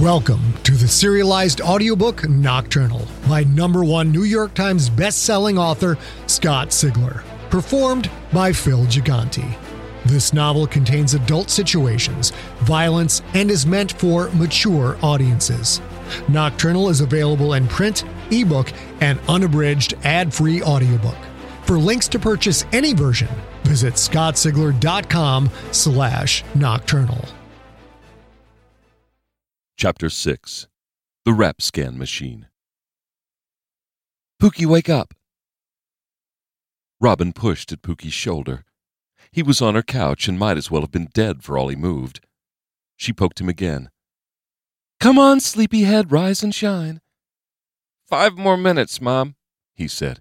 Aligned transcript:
Welcome 0.00 0.54
to 0.64 0.72
the 0.72 0.88
serialized 0.88 1.60
audiobook 1.60 2.28
Nocturnal 2.28 3.06
by 3.28 3.44
number 3.44 3.84
one 3.84 4.10
New 4.10 4.24
York 4.24 4.52
Times 4.52 4.90
bestselling 4.90 5.56
author 5.56 5.96
Scott 6.26 6.70
Sigler, 6.70 7.22
performed 7.48 8.10
by 8.32 8.52
Phil 8.52 8.86
Gigante. 8.86 9.56
This 10.04 10.32
novel 10.32 10.66
contains 10.66 11.14
adult 11.14 11.48
situations, 11.48 12.32
violence, 12.62 13.22
and 13.34 13.52
is 13.52 13.66
meant 13.66 13.92
for 13.92 14.30
mature 14.30 14.98
audiences. 15.00 15.80
Nocturnal 16.26 16.88
is 16.88 17.00
available 17.00 17.54
in 17.54 17.68
print, 17.68 18.02
ebook, 18.32 18.72
and 19.00 19.20
unabridged 19.28 19.94
ad-free 20.02 20.60
audiobook. 20.60 21.18
For 21.66 21.78
links 21.78 22.08
to 22.08 22.18
purchase 22.18 22.64
any 22.72 22.94
version, 22.94 23.28
visit 23.62 23.94
scottsigler.com 23.94 25.50
slash 25.70 26.42
nocturnal. 26.56 27.24
Chapter 29.76 30.08
6 30.08 30.68
The 31.24 31.32
Rap 31.32 31.60
Scan 31.60 31.98
Machine. 31.98 32.46
Pookie, 34.40 34.66
wake 34.66 34.88
up! 34.88 35.14
Robin 37.00 37.32
pushed 37.32 37.72
at 37.72 37.82
Pookie's 37.82 38.12
shoulder. 38.12 38.64
He 39.32 39.42
was 39.42 39.60
on 39.60 39.74
her 39.74 39.82
couch 39.82 40.28
and 40.28 40.38
might 40.38 40.56
as 40.56 40.70
well 40.70 40.82
have 40.82 40.92
been 40.92 41.08
dead 41.12 41.42
for 41.42 41.58
all 41.58 41.68
he 41.68 41.76
moved. 41.76 42.20
She 42.96 43.12
poked 43.12 43.40
him 43.40 43.48
again. 43.48 43.90
Come 45.00 45.18
on, 45.18 45.40
sleepyhead, 45.40 46.12
rise 46.12 46.44
and 46.44 46.54
shine. 46.54 47.00
Five 48.06 48.38
more 48.38 48.56
minutes, 48.56 49.00
Mom, 49.00 49.34
he 49.74 49.88
said. 49.88 50.20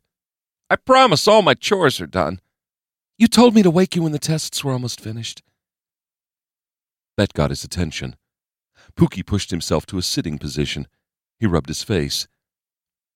I 0.72 0.78
promise 0.78 1.28
all 1.28 1.44
my 1.44 1.54
chores 1.54 2.02
are 2.02 2.08
done. 2.08 2.42
You 3.20 3.28
told 3.28 3.54
me 3.54 3.62
to 3.62 3.70
wake 3.70 3.96
you 3.96 4.02
when 4.02 4.14
the 4.14 4.20
tests 4.20 4.64
were 4.64 4.72
almost 4.72 5.00
finished. 5.00 5.44
That 7.18 7.34
got 7.34 7.52
his 7.52 7.64
attention. 7.64 8.16
Pookie 8.98 9.26
pushed 9.26 9.52
himself 9.52 9.86
to 9.88 9.98
a 9.98 10.02
sitting 10.02 10.38
position. 10.38 10.88
He 11.40 11.48
rubbed 11.48 11.70
his 11.70 11.84
face. 11.84 12.28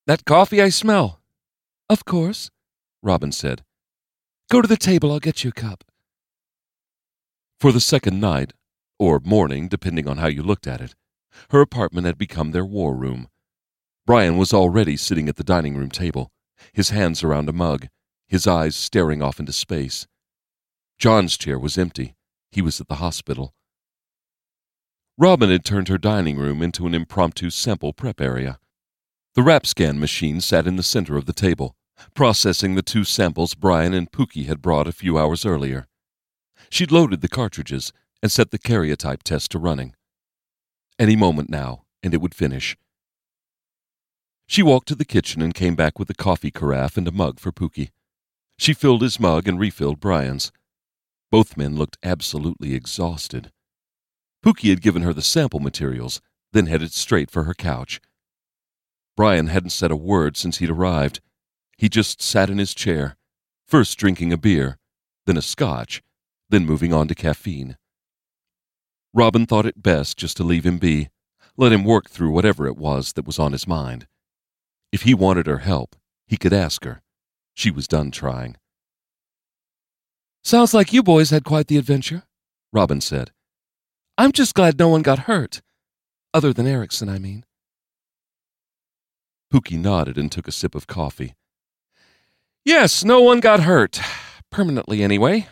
That 0.05 0.25
coffee 0.25 0.61
I 0.61 0.69
smell. 0.69 1.21
Of 1.89 2.05
course, 2.05 2.49
Robin 3.01 3.31
said. 3.31 3.63
Go 4.49 4.61
to 4.61 4.67
the 4.67 4.77
table, 4.77 5.11
I'll 5.11 5.19
get 5.19 5.43
you 5.43 5.49
a 5.49 5.53
cup. 5.53 5.83
For 7.59 7.71
the 7.71 7.81
second 7.81 8.19
night, 8.19 8.53
or 8.99 9.19
morning, 9.19 9.67
depending 9.67 10.07
on 10.07 10.17
how 10.17 10.27
you 10.27 10.43
looked 10.43 10.67
at 10.67 10.81
it, 10.81 10.95
her 11.49 11.61
apartment 11.61 12.07
had 12.07 12.17
become 12.17 12.51
their 12.51 12.65
war 12.65 12.95
room. 12.95 13.29
Bryan 14.05 14.37
was 14.37 14.53
already 14.53 14.95
sitting 14.97 15.27
at 15.27 15.35
the 15.35 15.43
dining 15.43 15.75
room 15.75 15.89
table, 15.89 16.31
his 16.73 16.89
hands 16.89 17.23
around 17.23 17.49
a 17.49 17.53
mug, 17.53 17.87
his 18.27 18.47
eyes 18.47 18.75
staring 18.75 19.21
off 19.21 19.39
into 19.39 19.53
space. 19.53 20.07
John's 20.97 21.37
chair 21.37 21.59
was 21.59 21.77
empty. 21.77 22.15
He 22.51 22.61
was 22.61 22.81
at 22.81 22.87
the 22.87 22.95
hospital. 22.95 23.53
Robin 25.19 25.49
had 25.49 25.65
turned 25.65 25.87
her 25.87 25.97
dining 25.97 26.37
room 26.37 26.61
into 26.61 26.85
an 26.85 26.93
impromptu 26.93 27.49
sample 27.49 27.91
prep 27.91 28.21
area. 28.21 28.59
The 29.33 29.41
rap 29.41 29.65
scan 29.65 29.99
machine 29.99 30.41
sat 30.41 30.67
in 30.67 30.75
the 30.75 30.83
center 30.83 31.17
of 31.17 31.25
the 31.25 31.33
table, 31.33 31.75
processing 32.13 32.75
the 32.75 32.83
two 32.83 33.03
samples 33.03 33.55
Bryan 33.55 33.95
and 33.95 34.11
Pookie 34.11 34.45
had 34.45 34.61
brought 34.61 34.87
a 34.87 34.91
few 34.91 35.17
hours 35.17 35.43
earlier. 35.43 35.87
She'd 36.69 36.91
loaded 36.91 37.21
the 37.21 37.27
cartridges 37.27 37.91
and 38.21 38.31
set 38.31 38.51
the 38.51 38.59
karyotype 38.59 39.23
test 39.23 39.49
to 39.51 39.59
running. 39.59 39.95
Any 40.99 41.15
moment 41.15 41.49
now, 41.49 41.85
and 42.03 42.13
it 42.13 42.21
would 42.21 42.35
finish. 42.35 42.77
She 44.47 44.61
walked 44.61 44.87
to 44.89 44.95
the 44.95 45.05
kitchen 45.05 45.41
and 45.41 45.53
came 45.53 45.75
back 45.75 45.97
with 45.97 46.11
a 46.11 46.15
coffee 46.15 46.51
carafe 46.51 46.95
and 46.95 47.07
a 47.07 47.11
mug 47.11 47.39
for 47.39 47.51
Pookie. 47.51 47.89
She 48.59 48.73
filled 48.73 49.01
his 49.01 49.19
mug 49.19 49.47
and 49.47 49.59
refilled 49.59 49.99
Bryan's. 49.99 50.51
Both 51.31 51.57
men 51.57 51.75
looked 51.75 51.97
absolutely 52.03 52.75
exhausted. 52.75 53.51
Pookie 54.43 54.69
had 54.69 54.81
given 54.81 55.01
her 55.01 55.13
the 55.13 55.21
sample 55.21 55.59
materials, 55.59 56.21
then 56.53 56.67
headed 56.67 56.91
straight 56.91 57.29
for 57.29 57.43
her 57.43 57.53
couch. 57.53 57.99
Bryan 59.15 59.47
hadn't 59.47 59.71
said 59.71 59.91
a 59.91 59.95
word 59.95 60.37
since 60.37 60.57
he'd 60.57 60.69
arrived. 60.69 61.21
He 61.77 61.89
just 61.89 62.21
sat 62.21 62.49
in 62.49 62.57
his 62.57 62.73
chair, 62.73 63.17
first 63.65 63.97
drinking 63.97 64.31
a 64.31 64.37
beer, 64.37 64.77
then 65.25 65.37
a 65.37 65.41
scotch, 65.41 66.03
then 66.49 66.65
moving 66.65 66.93
on 66.93 67.07
to 67.07 67.15
caffeine. 67.15 67.77
Robin 69.13 69.45
thought 69.45 69.65
it 69.65 69.81
best 69.81 70.17
just 70.17 70.37
to 70.37 70.43
leave 70.43 70.65
him 70.65 70.77
be, 70.77 71.09
let 71.57 71.71
him 71.71 71.83
work 71.83 72.09
through 72.09 72.31
whatever 72.31 72.67
it 72.67 72.77
was 72.77 73.13
that 73.13 73.25
was 73.25 73.39
on 73.39 73.51
his 73.51 73.67
mind. 73.67 74.07
If 74.91 75.01
he 75.01 75.13
wanted 75.13 75.47
her 75.47 75.59
help, 75.59 75.95
he 76.27 76.37
could 76.37 76.53
ask 76.53 76.83
her. 76.83 77.01
She 77.55 77.71
was 77.71 77.87
done 77.87 78.11
trying. 78.11 78.57
Sounds 80.43 80.73
like 80.73 80.93
you 80.93 81.01
boys 81.01 81.31
had 81.31 81.43
quite 81.43 81.67
the 81.67 81.77
adventure, 81.77 82.23
Robin 82.71 83.01
said. 83.01 83.31
I'm 84.17 84.31
just 84.31 84.55
glad 84.55 84.79
no 84.79 84.89
one 84.89 85.03
got 85.03 85.19
hurt. 85.19 85.61
Other 86.33 86.51
than 86.51 86.65
Erickson, 86.65 87.07
I 87.07 87.19
mean. 87.19 87.45
Pookie 89.53 89.79
nodded 89.79 90.17
and 90.17 90.31
took 90.31 90.47
a 90.47 90.51
sip 90.51 90.75
of 90.75 90.87
coffee. 90.87 91.35
Yes, 92.65 93.03
no 93.03 93.21
one 93.21 93.39
got 93.39 93.61
hurt. 93.61 93.99
Permanently, 94.51 95.03
anyway. 95.03 95.47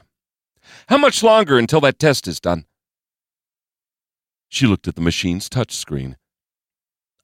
How 0.87 0.97
much 0.97 1.23
longer 1.23 1.57
until 1.57 1.79
that 1.81 1.99
test 1.99 2.27
is 2.27 2.39
done? 2.39 2.65
She 4.49 4.67
looked 4.67 4.87
at 4.87 4.95
the 4.95 5.01
machine's 5.01 5.47
touch 5.47 5.73
screen. 5.73 6.17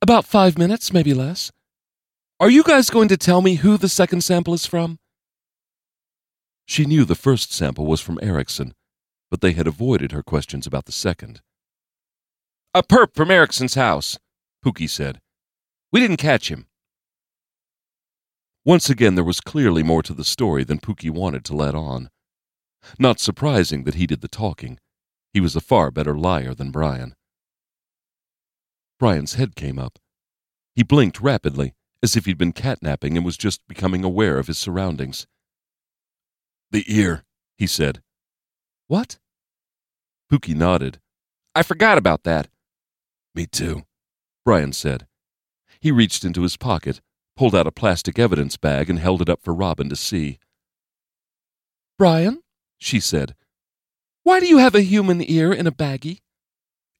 About 0.02 0.26
five 0.26 0.58
minutes, 0.58 0.94
maybe 0.94 1.14
less. 1.14 1.52
Are 2.40 2.50
you 2.50 2.64
guys 2.64 2.90
going 2.90 3.08
to 3.10 3.18
tell 3.18 3.42
me 3.42 3.56
who 3.56 3.78
the 3.78 3.90
second 3.90 4.22
sample 4.24 4.54
is 4.54 4.66
from? 4.66 4.98
She 6.66 6.86
knew 6.86 7.04
the 7.04 7.16
first 7.16 7.52
sample 7.52 7.86
was 7.86 8.02
from 8.02 8.18
Erickson, 8.22 8.74
but 9.32 9.40
they 9.42 9.54
had 9.54 9.66
avoided 9.66 10.12
her 10.12 10.22
questions 10.22 10.68
about 10.68 10.86
the 10.86 10.92
second. 10.92 11.42
A 12.74 12.84
perp 12.84 13.16
from 13.16 13.32
Erickson's 13.32 13.76
house, 13.76 14.20
Pookie 14.64 14.90
said. 14.90 15.22
We 15.92 16.02
didn't 16.02 16.18
catch 16.18 16.52
him. 16.52 16.68
Once 18.64 18.90
again, 18.90 19.16
there 19.16 19.24
was 19.24 19.40
clearly 19.40 19.82
more 19.82 20.04
to 20.04 20.14
the 20.14 20.24
story 20.24 20.64
than 20.64 20.80
Pookie 20.80 21.10
wanted 21.10 21.44
to 21.46 21.56
let 21.56 21.74
on. 21.74 22.10
Not 23.00 23.20
surprising 23.20 23.86
that 23.86 23.96
he 23.96 24.06
did 24.06 24.22
the 24.22 24.28
talking. 24.28 24.80
He 25.34 25.40
was 25.40 25.56
a 25.56 25.62
far 25.62 25.92
better 25.92 26.16
liar 26.16 26.54
than 26.54 26.72
Bryan. 26.72 27.16
Bryan's 29.00 29.34
head 29.34 29.56
came 29.56 29.80
up. 29.80 29.98
He 30.76 30.84
blinked 30.84 31.22
rapidly, 31.22 31.74
as 32.04 32.16
if 32.16 32.26
he'd 32.26 32.38
been 32.38 32.54
catnapping 32.54 33.16
and 33.16 33.26
was 33.26 33.38
just 33.38 33.68
becoming 33.68 34.04
aware 34.04 34.38
of 34.38 34.48
his 34.48 34.58
surroundings. 34.58 35.26
The 36.72 36.84
ear, 36.88 37.24
he 37.58 37.66
said. 37.66 38.02
What? 38.92 39.20
Pookie 40.30 40.54
nodded. 40.54 41.00
I 41.56 41.64
forgot 41.64 41.98
about 41.98 42.24
that. 42.24 42.50
Me 43.34 43.46
too, 43.46 43.84
Bryan 44.44 44.74
said. 44.74 45.08
He 45.80 45.92
reached 45.92 46.26
into 46.26 46.42
his 46.42 46.58
pocket, 46.58 47.00
pulled 47.38 47.56
out 47.56 47.68
a 47.68 47.72
plastic 47.72 48.20
evidence 48.20 48.58
bag, 48.58 48.90
and 48.90 49.00
held 49.00 49.22
it 49.22 49.30
up 49.30 49.42
for 49.42 49.54
Robin 49.54 49.88
to 49.88 49.96
see. 49.96 50.40
Bryan, 51.98 52.42
she 52.80 53.00
said, 53.00 53.34
why 54.24 54.42
do 54.42 54.46
you 54.46 54.58
have 54.58 54.76
a 54.76 54.82
human 54.82 55.24
ear 55.26 55.54
in 55.54 55.68
a 55.68 55.72
baggie? 55.72 56.20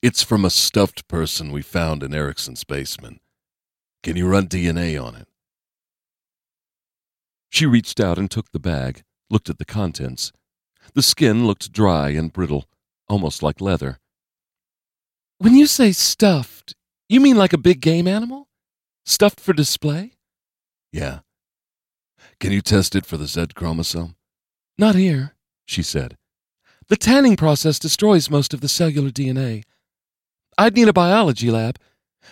It's 0.00 0.22
from 0.22 0.46
a 0.46 0.50
stuffed 0.50 1.06
person 1.08 1.52
we 1.52 1.60
found 1.60 2.02
in 2.02 2.14
Erickson's 2.14 2.64
basement. 2.64 3.20
Can 4.02 4.16
you 4.16 4.26
run 4.28 4.48
DNA 4.48 4.98
on 4.98 5.14
it? 5.14 5.28
She 7.50 7.66
reached 7.66 8.00
out 8.00 8.16
and 8.16 8.30
took 8.30 8.50
the 8.50 8.58
bag, 8.58 9.02
looked 9.28 9.50
at 9.50 9.58
the 9.58 9.66
contents, 9.66 10.32
the 10.94 11.02
skin 11.02 11.46
looked 11.46 11.72
dry 11.72 12.10
and 12.10 12.32
brittle, 12.32 12.66
almost 13.08 13.42
like 13.42 13.60
leather. 13.60 13.98
When 15.38 15.54
you 15.56 15.66
say 15.66 15.92
stuffed, 15.92 16.74
you 17.08 17.20
mean 17.20 17.36
like 17.36 17.52
a 17.52 17.58
big 17.58 17.80
game 17.80 18.06
animal? 18.06 18.48
Stuffed 19.04 19.40
for 19.40 19.52
display? 19.52 20.12
Yeah. 20.92 21.20
Can 22.38 22.52
you 22.52 22.60
test 22.60 22.94
it 22.94 23.06
for 23.06 23.16
the 23.16 23.26
Z 23.26 23.48
chromosome? 23.54 24.16
Not 24.78 24.94
here, 24.94 25.34
she 25.66 25.82
said. 25.82 26.16
The 26.88 26.96
tanning 26.96 27.36
process 27.36 27.78
destroys 27.78 28.30
most 28.30 28.52
of 28.52 28.60
the 28.60 28.68
cellular 28.68 29.10
DNA. 29.10 29.64
I'd 30.58 30.74
need 30.74 30.88
a 30.88 30.92
biology 30.92 31.50
lab, 31.50 31.78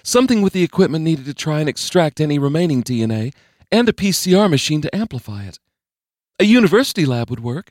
something 0.03 0.43
with 0.43 0.53
the 0.53 0.63
equipment 0.63 1.05
needed 1.05 1.25
to 1.27 1.35
try 1.35 1.61
and 1.61 1.69
extract 1.69 2.21
any 2.21 2.39
remaining 2.39 2.83
DNA, 2.83 3.33
and 3.73 3.89
a 3.89 3.93
PCR 3.93 4.51
machine 4.51 4.83
to 4.83 4.95
amplify 4.95 5.45
it. 5.45 5.59
A 6.39 6.45
university 6.45 7.07
lab 7.07 7.31
would 7.31 7.41
work. 7.41 7.71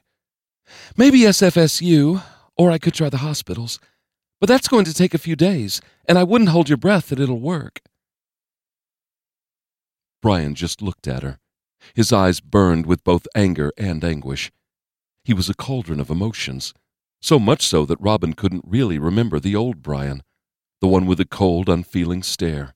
Maybe 0.97 1.19
SFSU, 1.21 2.23
or 2.57 2.71
I 2.71 2.77
could 2.77 2.93
try 2.93 3.09
the 3.09 3.17
hospitals. 3.17 3.79
But 4.39 4.47
that's 4.47 4.67
going 4.67 4.85
to 4.85 4.93
take 4.93 5.13
a 5.13 5.17
few 5.19 5.35
days, 5.35 5.81
and 6.07 6.17
I 6.17 6.23
wouldn't 6.23 6.49
hold 6.49 6.69
your 6.69 6.77
breath 6.77 7.09
that 7.09 7.19
it'll 7.19 7.39
work. 7.39 7.81
Bryan 10.21 10.55
just 10.55 10.81
looked 10.81 11.07
at 11.07 11.23
her. 11.23 11.39
His 11.93 12.11
eyes 12.11 12.39
burned 12.39 12.85
with 12.85 13.03
both 13.03 13.27
anger 13.35 13.71
and 13.77 14.03
anguish. 14.03 14.51
He 15.23 15.33
was 15.33 15.49
a 15.49 15.53
cauldron 15.53 15.99
of 15.99 16.09
emotions, 16.09 16.73
so 17.21 17.39
much 17.39 17.65
so 17.65 17.85
that 17.85 18.01
Robin 18.01 18.33
couldn't 18.33 18.65
really 18.67 18.97
remember 18.97 19.39
the 19.39 19.55
old 19.55 19.81
Bryan, 19.81 20.23
the 20.81 20.87
one 20.87 21.05
with 21.05 21.17
the 21.17 21.25
cold, 21.25 21.69
unfeeling 21.69 22.23
stare. 22.23 22.73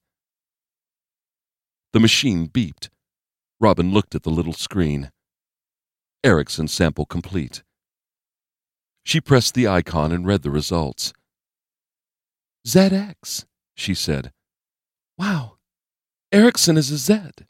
The 1.94 2.00
machine 2.00 2.48
beeped. 2.48 2.90
Robin 3.60 3.94
looked 3.94 4.16
at 4.16 4.24
the 4.24 4.30
little 4.30 4.54
screen. 4.54 5.12
Erickson 6.24 6.68
sample 6.68 7.06
complete. 7.06 7.64
She 9.04 9.20
pressed 9.20 9.54
the 9.54 9.68
icon 9.68 10.12
and 10.12 10.26
read 10.26 10.44
the 10.44 10.52
results. 10.52 11.14
ZX, 12.66 13.46
she 13.76 13.94
said. 13.94 14.32
Wow, 15.18 15.58
Erickson 16.32 16.78
is 16.78 16.90
a 16.90 16.98
Zed. 16.98 17.46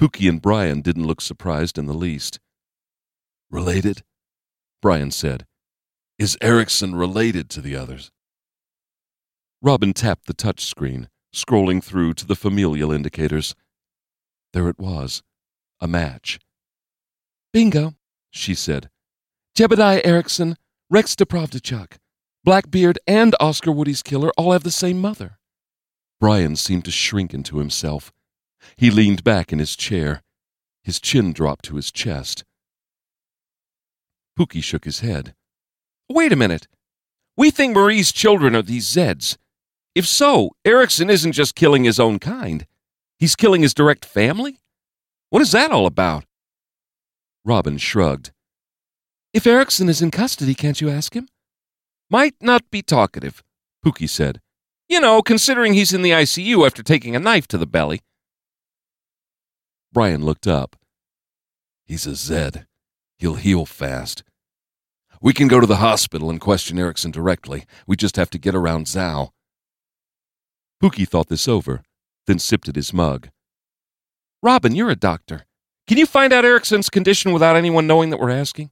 Pookie 0.00 0.28
and 0.28 0.40
Bryan 0.40 0.80
didn't 0.80 1.06
look 1.06 1.20
surprised 1.20 1.78
in 1.78 1.86
the 1.86 1.92
least. 1.92 2.40
Related? 3.50 4.02
Bryan 4.80 5.10
said. 5.10 5.46
Is 6.18 6.38
Erickson 6.40 6.94
related 6.94 7.50
to 7.50 7.60
the 7.60 7.76
others? 7.76 8.10
Robin 9.60 9.92
tapped 9.92 10.26
the 10.26 10.34
touch 10.34 10.64
screen, 10.64 11.08
scrolling 11.34 11.82
through 11.82 12.14
to 12.14 12.26
the 12.26 12.34
familial 12.34 12.92
indicators. 12.92 13.54
There 14.52 14.68
it 14.68 14.78
was, 14.78 15.22
a 15.80 15.88
match. 15.88 16.38
Bingo, 17.52 17.94
she 18.30 18.54
said. 18.54 18.88
Jebediah 19.56 20.00
Erickson, 20.02 20.56
Rex 20.88 21.14
Deprovdechuk, 21.14 21.98
Blackbeard, 22.42 22.98
and 23.06 23.34
Oscar 23.38 23.70
Woody's 23.70 24.02
killer 24.02 24.30
all 24.38 24.52
have 24.52 24.62
the 24.62 24.70
same 24.70 24.98
mother. 24.98 25.38
Bryan 26.18 26.56
seemed 26.56 26.86
to 26.86 26.90
shrink 26.90 27.34
into 27.34 27.58
himself. 27.58 28.12
He 28.76 28.90
leaned 28.90 29.24
back 29.24 29.52
in 29.52 29.58
his 29.58 29.76
chair. 29.76 30.22
His 30.82 31.00
chin 31.00 31.32
dropped 31.34 31.66
to 31.66 31.76
his 31.76 31.92
chest. 31.92 32.44
Pookie 34.38 34.62
shook 34.62 34.84
his 34.84 35.00
head. 35.00 35.34
Wait 36.08 36.32
a 36.32 36.36
minute. 36.36 36.66
We 37.36 37.50
think 37.50 37.74
Marie's 37.74 38.12
children 38.12 38.56
are 38.56 38.62
these 38.62 38.86
Zeds. 38.86 39.36
If 39.94 40.06
so, 40.06 40.52
Erickson 40.64 41.10
isn't 41.10 41.32
just 41.32 41.54
killing 41.54 41.84
his 41.84 42.00
own 42.00 42.18
kind. 42.18 42.66
He's 43.18 43.36
killing 43.36 43.60
his 43.60 43.74
direct 43.74 44.06
family? 44.06 44.60
What 45.28 45.42
is 45.42 45.52
that 45.52 45.70
all 45.70 45.86
about? 45.86 46.24
Robin 47.44 47.76
shrugged. 47.76 48.32
If 49.32 49.46
Erickson 49.46 49.88
is 49.88 50.02
in 50.02 50.10
custody, 50.10 50.54
can't 50.54 50.80
you 50.80 50.90
ask 50.90 51.14
him? 51.14 51.26
Might 52.10 52.34
not 52.42 52.70
be 52.70 52.82
talkative, 52.82 53.42
Pookie 53.84 54.08
said. 54.08 54.40
You 54.88 55.00
know, 55.00 55.22
considering 55.22 55.72
he's 55.72 55.94
in 55.94 56.02
the 56.02 56.10
ICU 56.10 56.66
after 56.66 56.82
taking 56.82 57.16
a 57.16 57.20
knife 57.20 57.48
to 57.48 57.56
the 57.58 57.66
belly. 57.66 58.02
Bryan 59.90 60.22
looked 60.22 60.46
up. 60.46 60.76
He's 61.86 62.06
a 62.06 62.14
Zed. 62.14 62.66
He'll 63.18 63.36
heal 63.36 63.64
fast. 63.64 64.22
We 65.22 65.32
can 65.32 65.48
go 65.48 65.60
to 65.60 65.66
the 65.66 65.76
hospital 65.76 66.28
and 66.28 66.40
question 66.40 66.78
Erickson 66.78 67.10
directly. 67.10 67.64
We 67.86 67.96
just 67.96 68.16
have 68.16 68.28
to 68.30 68.38
get 68.38 68.54
around 68.54 68.88
Zou. 68.88 69.28
Pookie 70.82 71.08
thought 71.08 71.28
this 71.28 71.48
over, 71.48 71.82
then 72.26 72.38
sipped 72.38 72.68
at 72.68 72.76
his 72.76 72.92
mug. 72.92 73.28
Robin, 74.42 74.74
you're 74.74 74.90
a 74.90 74.96
doctor. 74.96 75.46
Can 75.86 75.96
you 75.96 76.06
find 76.06 76.32
out 76.32 76.44
Erickson's 76.44 76.90
condition 76.90 77.32
without 77.32 77.56
anyone 77.56 77.86
knowing 77.86 78.10
that 78.10 78.18
we're 78.18 78.30
asking? 78.30 78.70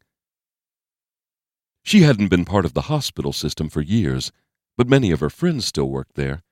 She 1.82 2.02
hadn't 2.02 2.28
been 2.28 2.44
part 2.44 2.64
of 2.64 2.74
the 2.74 2.82
hospital 2.82 3.32
system 3.32 3.68
for 3.68 3.80
years, 3.80 4.32
but 4.76 4.88
many 4.88 5.10
of 5.10 5.20
her 5.20 5.30
friends 5.30 5.66
still 5.66 5.88
worked 5.88 6.14
there. 6.14 6.42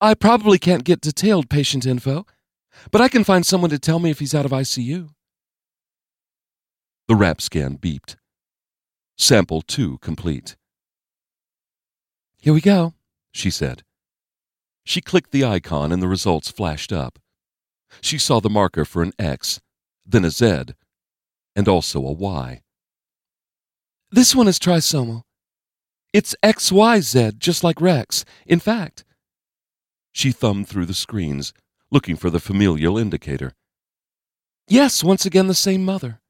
I 0.00 0.14
probably 0.14 0.58
can't 0.58 0.84
get 0.84 1.00
detailed 1.00 1.48
patient 1.48 1.86
info, 1.86 2.26
but 2.90 3.00
I 3.00 3.08
can 3.08 3.24
find 3.24 3.46
someone 3.46 3.70
to 3.70 3.78
tell 3.78 3.98
me 3.98 4.10
if 4.10 4.18
he's 4.18 4.34
out 4.34 4.44
of 4.44 4.50
ICU. 4.50 5.08
The 7.08 7.14
RAP 7.14 7.40
scan 7.40 7.78
beeped. 7.78 8.16
Sample 9.16 9.62
2 9.62 9.98
complete. 9.98 10.56
Here 12.38 12.52
we 12.52 12.60
go, 12.60 12.94
she 13.32 13.50
said. 13.50 13.82
She 14.84 15.00
clicked 15.00 15.32
the 15.32 15.44
icon 15.44 15.90
and 15.90 16.02
the 16.02 16.08
results 16.08 16.50
flashed 16.50 16.92
up. 16.92 17.18
She 18.00 18.18
saw 18.18 18.40
the 18.40 18.50
marker 18.50 18.84
for 18.84 19.02
an 19.02 19.12
X, 19.18 19.60
then 20.04 20.24
a 20.24 20.30
Z, 20.30 20.74
and 21.54 21.66
also 21.66 22.06
a 22.06 22.12
Y. 22.12 22.62
This 24.10 24.34
one 24.34 24.46
is 24.48 24.58
trisomal. 24.58 25.22
It's 26.12 26.36
XYZ, 26.42 27.38
just 27.38 27.64
like 27.64 27.80
Rex. 27.80 28.24
In 28.46 28.60
fact, 28.60 29.04
she 30.12 30.32
thumbed 30.32 30.68
through 30.68 30.86
the 30.86 30.94
screens, 30.94 31.52
looking 31.90 32.16
for 32.16 32.30
the 32.30 32.40
familial 32.40 32.96
indicator. 32.96 33.52
Yes, 34.68 35.04
once 35.04 35.26
again, 35.26 35.46
the 35.46 35.54
same 35.54 35.84
mother. 35.84 36.20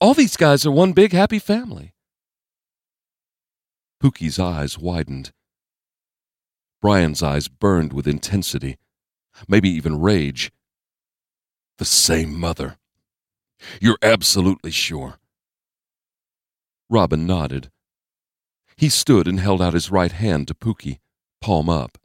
All 0.00 0.14
these 0.14 0.36
guys 0.36 0.64
are 0.64 0.70
one 0.70 0.92
big 0.92 1.12
happy 1.12 1.38
family. 1.38 1.92
Pookie's 4.02 4.38
eyes 4.38 4.78
widened. 4.78 5.32
Bryan's 6.80 7.22
eyes 7.22 7.48
burned 7.48 7.92
with 7.92 8.08
intensity, 8.08 8.78
maybe 9.46 9.68
even 9.68 10.00
rage. 10.00 10.50
The 11.76 11.84
same 11.84 12.38
mother. 12.38 12.78
You're 13.80 13.98
absolutely 14.00 14.70
sure. 14.70 15.18
Robin 16.90 17.24
nodded. 17.24 17.70
He 18.76 18.88
stood 18.88 19.28
and 19.28 19.38
held 19.38 19.62
out 19.62 19.74
his 19.74 19.92
right 19.92 20.10
hand 20.10 20.48
to 20.48 20.54
Pookie, 20.54 20.98
palm 21.40 21.68
up. 21.68 21.96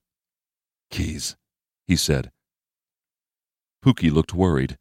Keys, 0.91 1.35
he 1.87 1.95
said. 1.95 2.31
Pookie 3.83 4.11
looked 4.11 4.35
worried. 4.35 4.77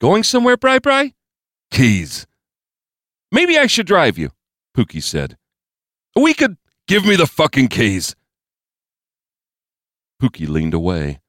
Going 0.00 0.22
somewhere, 0.22 0.56
Bri 0.56 0.78
Bri? 0.78 1.14
Keys. 1.72 2.28
Maybe 3.32 3.58
I 3.58 3.66
should 3.66 3.86
drive 3.86 4.18
you, 4.18 4.30
Pookie 4.76 5.02
said. 5.02 5.36
We 6.14 6.32
could 6.32 6.56
give 6.86 7.04
me 7.04 7.16
the 7.16 7.26
fucking 7.26 7.68
keys. 7.68 8.14
Pookie 10.22 10.48
leaned 10.48 10.74
away. 10.74 11.20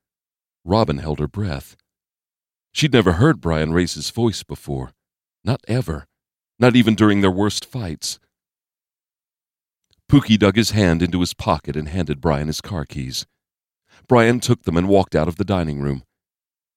Robin 0.64 1.00
held 1.00 1.20
her 1.20 1.28
breath. 1.28 1.76
She'd 2.72 2.94
never 2.94 3.14
heard 3.14 3.42
Bryan 3.42 3.74
raise 3.74 3.96
his 3.96 4.12
voice 4.12 4.44
before. 4.44 4.92
Not 5.44 5.62
ever. 5.68 6.06
Not 6.64 6.78
even 6.78 6.96
during 6.96 7.20
their 7.20 7.30
worst 7.30 7.66
fights. 7.66 8.20
Pookie 10.10 10.40
dug 10.40 10.56
his 10.56 10.70
hand 10.70 11.02
into 11.04 11.20
his 11.20 11.34
pocket 11.34 11.76
and 11.76 11.90
handed 11.90 12.22
Bryan 12.22 12.48
his 12.48 12.62
car 12.62 12.86
keys. 12.86 13.26
Bryan 14.08 14.40
took 14.40 14.64
them 14.64 14.78
and 14.78 14.88
walked 14.88 15.14
out 15.14 15.28
of 15.28 15.36
the 15.36 15.44
dining 15.44 15.82
room. 15.82 16.04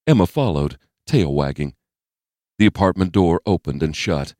Emma 0.04 0.26
followed, 0.26 0.76
tail 1.06 1.32
wagging. 1.32 1.76
The 2.58 2.66
apartment 2.66 3.12
door 3.12 3.40
opened 3.46 3.80
and 3.80 3.94
shut. 3.94 4.34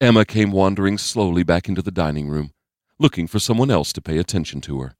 Emma 0.00 0.24
came 0.24 0.50
wandering 0.50 0.98
slowly 0.98 1.44
back 1.44 1.68
into 1.68 1.80
the 1.80 1.92
dining 1.92 2.28
room, 2.28 2.50
looking 2.98 3.28
for 3.28 3.38
someone 3.38 3.70
else 3.70 3.92
to 3.92 4.02
pay 4.02 4.18
attention 4.18 4.60
to 4.62 4.80
her. 4.80 4.96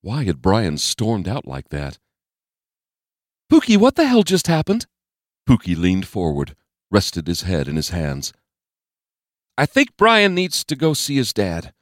Why 0.00 0.24
had 0.24 0.40
Bryan 0.40 0.78
stormed 0.78 1.28
out 1.28 1.46
like 1.46 1.68
that? 1.68 1.98
Pookie, 3.52 3.76
what 3.76 3.96
the 3.96 4.06
hell 4.06 4.22
just 4.22 4.46
happened? 4.46 4.86
Pookie 5.46 5.76
leaned 5.76 6.06
forward, 6.06 6.56
rested 6.92 7.26
his 7.26 7.42
head 7.42 7.66
in 7.66 7.76
his 7.76 7.88
hands. 7.88 8.32
I 9.58 9.66
think 9.66 9.96
Bryan 9.96 10.34
needs 10.34 10.64
to 10.64 10.76
go 10.76 10.92
see 10.92 11.16
his 11.16 11.32
dad. 11.32 11.72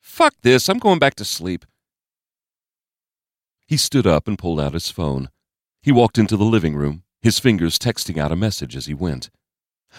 Fuck 0.00 0.34
this, 0.42 0.68
I'm 0.68 0.78
going 0.78 0.98
back 0.98 1.14
to 1.16 1.24
sleep. 1.24 1.64
He 3.66 3.76
stood 3.76 4.06
up 4.06 4.26
and 4.26 4.38
pulled 4.38 4.60
out 4.60 4.74
his 4.74 4.90
phone. 4.90 5.28
He 5.82 5.92
walked 5.92 6.18
into 6.18 6.36
the 6.36 6.44
living 6.44 6.74
room, 6.74 7.02
his 7.22 7.38
fingers 7.38 7.78
texting 7.78 8.18
out 8.18 8.32
a 8.32 8.36
message 8.36 8.74
as 8.74 8.86
he 8.86 8.94
went. 8.94 9.30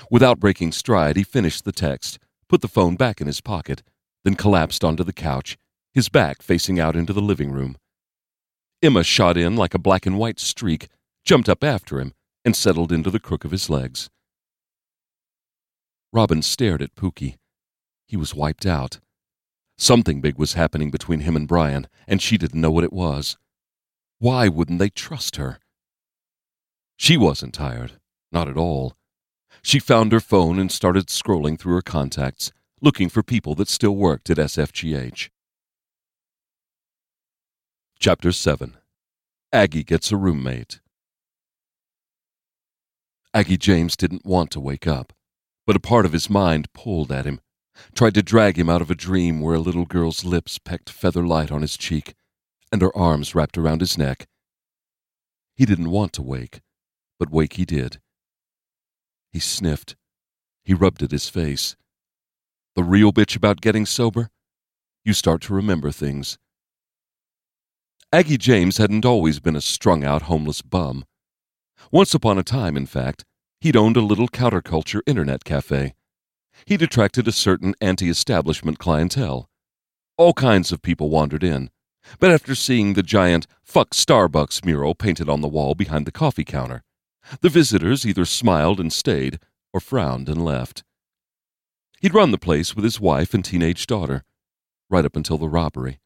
Without 0.09 0.39
breaking 0.39 0.71
stride, 0.71 1.15
he 1.15 1.23
finished 1.23 1.63
the 1.63 1.71
text, 1.71 2.19
put 2.49 2.61
the 2.61 2.67
phone 2.67 2.95
back 2.95 3.21
in 3.21 3.27
his 3.27 3.41
pocket, 3.41 3.83
then 4.23 4.35
collapsed 4.35 4.83
onto 4.83 5.03
the 5.03 5.13
couch 5.13 5.57
his 5.97 6.09
back 6.09 6.43
facing 6.43 6.79
out 6.79 6.95
into 6.95 7.11
the 7.11 7.19
living 7.19 7.51
room. 7.51 7.75
Emma 8.83 9.03
shot 9.03 9.35
in 9.35 9.55
like 9.55 9.73
a 9.73 9.79
black 9.79 10.05
and 10.05 10.19
white 10.19 10.39
streak, 10.39 10.89
jumped 11.25 11.49
up 11.49 11.63
after 11.63 11.99
him, 11.99 12.13
and 12.47 12.55
settled 12.55 12.93
into 12.93 13.11
the 13.11 13.19
crook 13.19 13.43
of 13.43 13.51
his 13.51 13.69
legs. 13.69 14.09
Robin 16.13 16.41
stared 16.41 16.81
at 16.81 16.95
Pookie. 16.95 17.35
He 18.07 18.15
was 18.15 18.33
wiped 18.33 18.65
out. 18.65 19.01
Something 19.77 20.21
big 20.21 20.37
was 20.37 20.53
happening 20.53 20.89
between 20.89 21.19
him 21.19 21.35
and 21.35 21.45
Bryan, 21.45 21.89
and 22.07 22.21
she 22.21 22.37
didn't 22.37 22.61
know 22.61 22.71
what 22.71 22.85
it 22.85 22.93
was. 22.93 23.35
Why 24.19 24.47
wouldn't 24.47 24.79
they 24.79 24.87
trust 24.87 25.35
her? 25.35 25.59
She 26.95 27.17
wasn't 27.17 27.53
tired, 27.53 27.99
not 28.31 28.47
at 28.47 28.55
all. 28.55 28.95
She 29.61 29.77
found 29.77 30.13
her 30.13 30.21
phone 30.21 30.57
and 30.57 30.71
started 30.71 31.07
scrolling 31.07 31.59
through 31.59 31.75
her 31.75 31.81
contacts, 31.81 32.53
looking 32.79 33.09
for 33.09 33.23
people 33.23 33.55
that 33.55 33.67
still 33.67 33.97
worked 33.97 34.29
at 34.29 34.37
SFGH. 34.37 35.27
Chapter 37.99 38.31
7 38.31 38.77
Aggie 39.51 39.83
Gets 39.83 40.13
a 40.13 40.15
Roommate. 40.15 40.79
Aggie 43.33 43.57
James 43.57 43.95
didn't 43.95 44.25
want 44.25 44.51
to 44.51 44.59
wake 44.59 44.87
up, 44.87 45.13
but 45.65 45.75
a 45.75 45.79
part 45.81 46.05
of 46.05 46.13
his 46.13 46.29
mind 46.29 46.71
pulled 46.73 47.11
at 47.11 47.25
him, 47.25 47.41
tried 47.93 48.13
to 48.15 48.23
drag 48.23 48.57
him 48.57 48.69
out 48.69 48.81
of 48.81 48.89
a 48.89 48.95
dream 48.95 49.41
where 49.41 49.55
a 49.55 49.59
little 49.59 49.85
girl's 49.85 50.23
lips 50.23 50.57
pecked 50.57 50.89
feather 50.89 51.25
light 51.25 51.51
on 51.51 51.61
his 51.61 51.77
cheek 51.77 52.15
and 52.71 52.81
her 52.81 52.95
arms 52.95 53.33
wrapped 53.33 53.57
around 53.57 53.81
his 53.81 53.97
neck. 53.97 54.27
He 55.55 55.65
didn't 55.65 55.91
want 55.91 56.13
to 56.13 56.21
wake, 56.21 56.61
but 57.19 57.31
wake 57.31 57.53
he 57.53 57.65
did. 57.65 57.99
He 59.31 59.39
sniffed. 59.39 59.95
He 60.63 60.73
rubbed 60.73 61.01
at 61.01 61.11
his 61.11 61.29
face. 61.29 61.75
The 62.75 62.83
real 62.83 63.11
bitch 63.11 63.35
about 63.35 63.61
getting 63.61 63.85
sober? 63.85 64.29
You 65.03 65.13
start 65.13 65.41
to 65.43 65.53
remember 65.53 65.91
things 65.91 66.37
Aggie 68.13 68.37
James 68.37 68.77
hadn't 68.77 69.05
always 69.05 69.39
been 69.39 69.55
a 69.55 69.61
strung 69.61 70.03
out 70.03 70.23
homeless 70.23 70.61
bum. 70.61 71.05
Once 71.91 72.13
upon 72.13 72.37
a 72.37 72.43
time, 72.43 72.75
in 72.75 72.85
fact, 72.85 73.23
he'd 73.61 73.77
owned 73.77 73.95
a 73.95 74.01
little 74.01 74.27
counterculture 74.27 75.01
internet 75.05 75.45
cafe. 75.45 75.93
He'd 76.65 76.81
attracted 76.81 77.27
a 77.27 77.31
certain 77.31 77.75
anti 77.79 78.09
establishment 78.09 78.77
clientele. 78.77 79.49
All 80.17 80.33
kinds 80.33 80.71
of 80.71 80.81
people 80.81 81.09
wandered 81.09 81.43
in, 81.43 81.69
but 82.19 82.31
after 82.31 82.55
seeing 82.55 82.93
the 82.93 83.03
giant 83.03 83.47
Fuck 83.63 83.91
Starbucks 83.91 84.65
mural 84.65 84.95
painted 84.95 85.29
on 85.29 85.41
the 85.41 85.47
wall 85.47 85.75
behind 85.75 86.05
the 86.05 86.11
coffee 86.11 86.43
counter, 86.43 86.83
the 87.41 87.49
visitors 87.49 88.05
either 88.05 88.25
smiled 88.25 88.79
and 88.79 88.91
stayed 88.91 89.39
or 89.73 89.79
frowned 89.79 90.27
and 90.27 90.43
left. 90.43 90.83
He'd 92.01 92.13
run 92.13 92.31
the 92.31 92.37
place 92.37 92.75
with 92.75 92.83
his 92.83 92.99
wife 92.99 93.33
and 93.33 93.43
teenage 93.43 93.87
daughter, 93.87 94.23
right 94.89 95.05
up 95.05 95.15
until 95.15 95.37
the 95.37 95.49
robbery. 95.49 95.99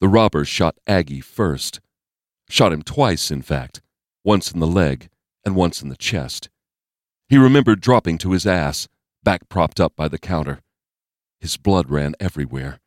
The 0.00 0.08
robbers 0.08 0.48
shot 0.48 0.76
Aggie 0.86 1.20
first. 1.20 1.80
Shot 2.48 2.72
him 2.72 2.82
twice, 2.82 3.30
in 3.30 3.42
fact, 3.42 3.80
once 4.30 4.52
in 4.52 4.60
the 4.60 4.66
leg 4.84 5.08
and 5.44 5.56
once 5.56 5.82
in 5.82 5.88
the 5.88 5.96
chest. 5.96 6.48
He 7.28 7.36
remembered 7.36 7.80
dropping 7.80 8.16
to 8.18 8.30
his 8.30 8.46
ass, 8.46 8.86
back 9.24 9.48
propped 9.48 9.80
up 9.80 9.96
by 9.96 10.06
the 10.06 10.20
counter. 10.20 10.60
His 11.40 11.56
blood 11.56 11.90
ran 11.90 12.14
everywhere. 12.20 12.78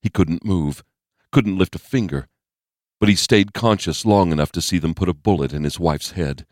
He 0.00 0.08
couldn't 0.08 0.46
move, 0.46 0.82
couldn't 1.30 1.58
lift 1.58 1.74
a 1.74 1.78
finger, 1.78 2.26
but 2.98 3.10
he 3.10 3.16
stayed 3.16 3.52
conscious 3.52 4.06
long 4.06 4.32
enough 4.32 4.50
to 4.52 4.62
see 4.62 4.78
them 4.78 4.94
put 4.94 5.10
a 5.10 5.12
bullet 5.12 5.52
in 5.52 5.62
his 5.62 5.78
wife's 5.78 6.12
head. 6.12 6.46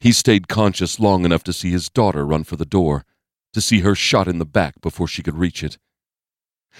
He 0.00 0.10
stayed 0.10 0.48
conscious 0.48 0.98
long 0.98 1.26
enough 1.26 1.44
to 1.44 1.52
see 1.52 1.72
his 1.72 1.90
daughter 1.90 2.24
run 2.24 2.44
for 2.44 2.56
the 2.56 2.64
door, 2.64 3.04
to 3.52 3.60
see 3.60 3.80
her 3.80 3.94
shot 3.94 4.28
in 4.28 4.38
the 4.38 4.46
back 4.46 4.80
before 4.80 5.08
she 5.08 5.22
could 5.22 5.36
reach 5.36 5.62
it. 5.62 5.76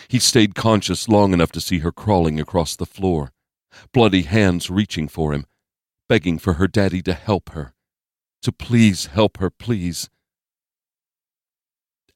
He 0.08 0.18
stayed 0.18 0.54
conscious 0.54 1.06
long 1.06 1.34
enough 1.34 1.52
to 1.52 1.60
see 1.60 1.80
her 1.80 1.92
crawling 1.92 2.40
across 2.40 2.76
the 2.76 2.86
floor, 2.86 3.30
bloody 3.92 4.22
hands 4.22 4.70
reaching 4.70 5.06
for 5.06 5.34
him, 5.34 5.44
begging 6.08 6.38
for 6.38 6.54
her 6.54 6.68
daddy 6.68 7.02
to 7.02 7.14
help 7.14 7.50
her, 7.50 7.74
to 8.42 8.52
please 8.52 9.06
help 9.06 9.38
her, 9.38 9.50
please. 9.50 10.10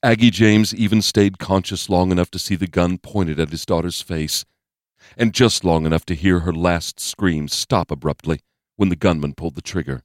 Aggie 0.02 0.30
James 0.30 0.74
even 0.74 1.02
stayed 1.02 1.38
conscious 1.38 1.88
long 1.88 2.12
enough 2.12 2.30
to 2.30 2.38
see 2.38 2.54
the 2.54 2.68
gun 2.68 2.98
pointed 2.98 3.40
at 3.40 3.50
his 3.50 3.66
daughter's 3.66 4.00
face, 4.00 4.44
and 5.16 5.34
just 5.34 5.64
long 5.64 5.86
enough 5.86 6.04
to 6.04 6.14
hear 6.14 6.40
her 6.40 6.52
last 6.52 7.00
scream 7.00 7.48
stop 7.48 7.90
abruptly 7.90 8.40
when 8.76 8.90
the 8.90 8.96
gunman 8.96 9.34
pulled 9.34 9.54
the 9.54 9.62
trigger. 9.62 10.02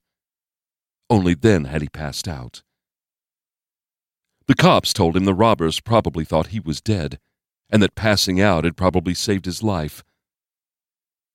Only 1.10 1.36
then 1.36 1.66
had 1.66 1.82
he 1.82 1.90
passed 1.90 2.28
out. 2.28 2.64
The 4.48 4.56
cops 4.56 4.94
told 4.94 5.16
him 5.16 5.26
the 5.26 5.34
robbers 5.34 5.80
probably 5.80 6.26
thought 6.26 6.48
he 6.48 6.60
was 6.60 6.82
dead, 6.82 7.20
and 7.70 7.82
that 7.84 7.96
passing 7.96 8.42
out 8.42 8.64
had 8.64 8.76
probably 8.76 9.14
saved 9.14 9.46
his 9.46 9.62
life. 9.62 10.04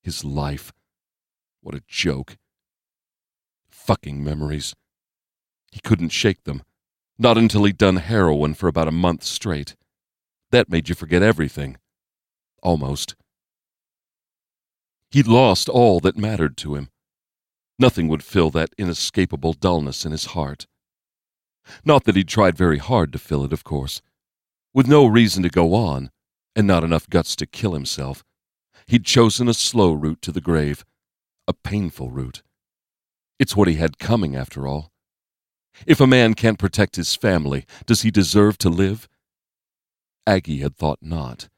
His 0.02 0.24
life. 0.24 0.72
What 1.68 1.76
a 1.76 1.84
joke. 1.86 2.38
Fucking 3.68 4.24
memories. 4.24 4.74
He 5.70 5.80
couldn't 5.80 6.08
shake 6.08 6.44
them. 6.44 6.62
Not 7.18 7.36
until 7.36 7.64
he'd 7.64 7.76
done 7.76 7.96
heroin 7.96 8.54
for 8.54 8.68
about 8.68 8.88
a 8.88 8.90
month 8.90 9.22
straight. 9.22 9.76
That 10.50 10.70
made 10.70 10.88
you 10.88 10.94
forget 10.94 11.22
everything. 11.22 11.76
Almost. 12.62 13.16
He'd 15.10 15.26
lost 15.26 15.68
all 15.68 16.00
that 16.00 16.16
mattered 16.16 16.56
to 16.56 16.74
him. 16.74 16.88
Nothing 17.78 18.08
would 18.08 18.24
fill 18.24 18.48
that 18.52 18.70
inescapable 18.78 19.52
dullness 19.52 20.06
in 20.06 20.12
his 20.12 20.24
heart. 20.24 20.66
Not 21.84 22.04
that 22.04 22.16
he'd 22.16 22.28
tried 22.28 22.56
very 22.56 22.78
hard 22.78 23.12
to 23.12 23.18
fill 23.18 23.44
it, 23.44 23.52
of 23.52 23.62
course. 23.62 24.00
With 24.72 24.88
no 24.88 25.04
reason 25.04 25.42
to 25.42 25.50
go 25.50 25.74
on, 25.74 26.10
and 26.56 26.66
not 26.66 26.82
enough 26.82 27.10
guts 27.10 27.36
to 27.36 27.46
kill 27.46 27.74
himself, 27.74 28.24
he'd 28.86 29.04
chosen 29.04 29.48
a 29.48 29.52
slow 29.52 29.92
route 29.92 30.22
to 30.22 30.32
the 30.32 30.40
grave, 30.40 30.82
a 31.48 31.54
painful 31.54 32.10
route. 32.10 32.42
It's 33.40 33.56
what 33.56 33.66
he 33.66 33.74
had 33.74 33.98
coming, 33.98 34.36
after 34.36 34.68
all. 34.68 34.92
If 35.86 36.00
a 36.00 36.06
man 36.06 36.34
can't 36.34 36.58
protect 36.58 36.96
his 36.96 37.16
family, 37.16 37.64
does 37.86 38.02
he 38.02 38.10
deserve 38.10 38.58
to 38.58 38.68
live? 38.68 39.08
Aggie 40.26 40.58
had 40.58 40.76
thought 40.76 40.98
not. 41.00 41.48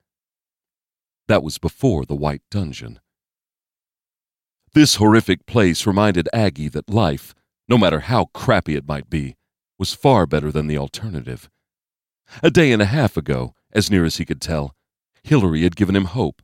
That 1.27 1.43
was 1.43 1.59
before 1.59 2.05
the 2.07 2.15
White 2.15 2.43
Dungeon. 2.51 3.01
This 4.73 4.97
horrific 4.97 5.47
place 5.47 5.87
reminded 5.87 6.29
Aggie 6.33 6.69
that 6.69 6.89
life, 6.89 7.35
no 7.69 7.77
matter 7.77 8.01
how 8.01 8.27
crappy 8.27 8.77
it 8.77 8.87
might 8.87 9.11
be, 9.11 9.37
was 9.79 9.95
far 9.95 10.27
better 10.27 10.53
than 10.53 10.69
the 10.69 10.79
alternative. 10.79 11.51
A 12.43 12.51
day 12.51 12.71
and 12.71 12.81
a 12.81 12.87
half 12.87 13.17
ago, 13.17 13.55
as 13.73 13.91
near 13.91 14.05
as 14.05 14.19
he 14.19 14.25
could 14.25 14.41
tell, 14.41 14.77
Hillary 15.25 15.63
had 15.63 15.75
given 15.75 15.97
him 15.97 16.05
hope. 16.05 16.43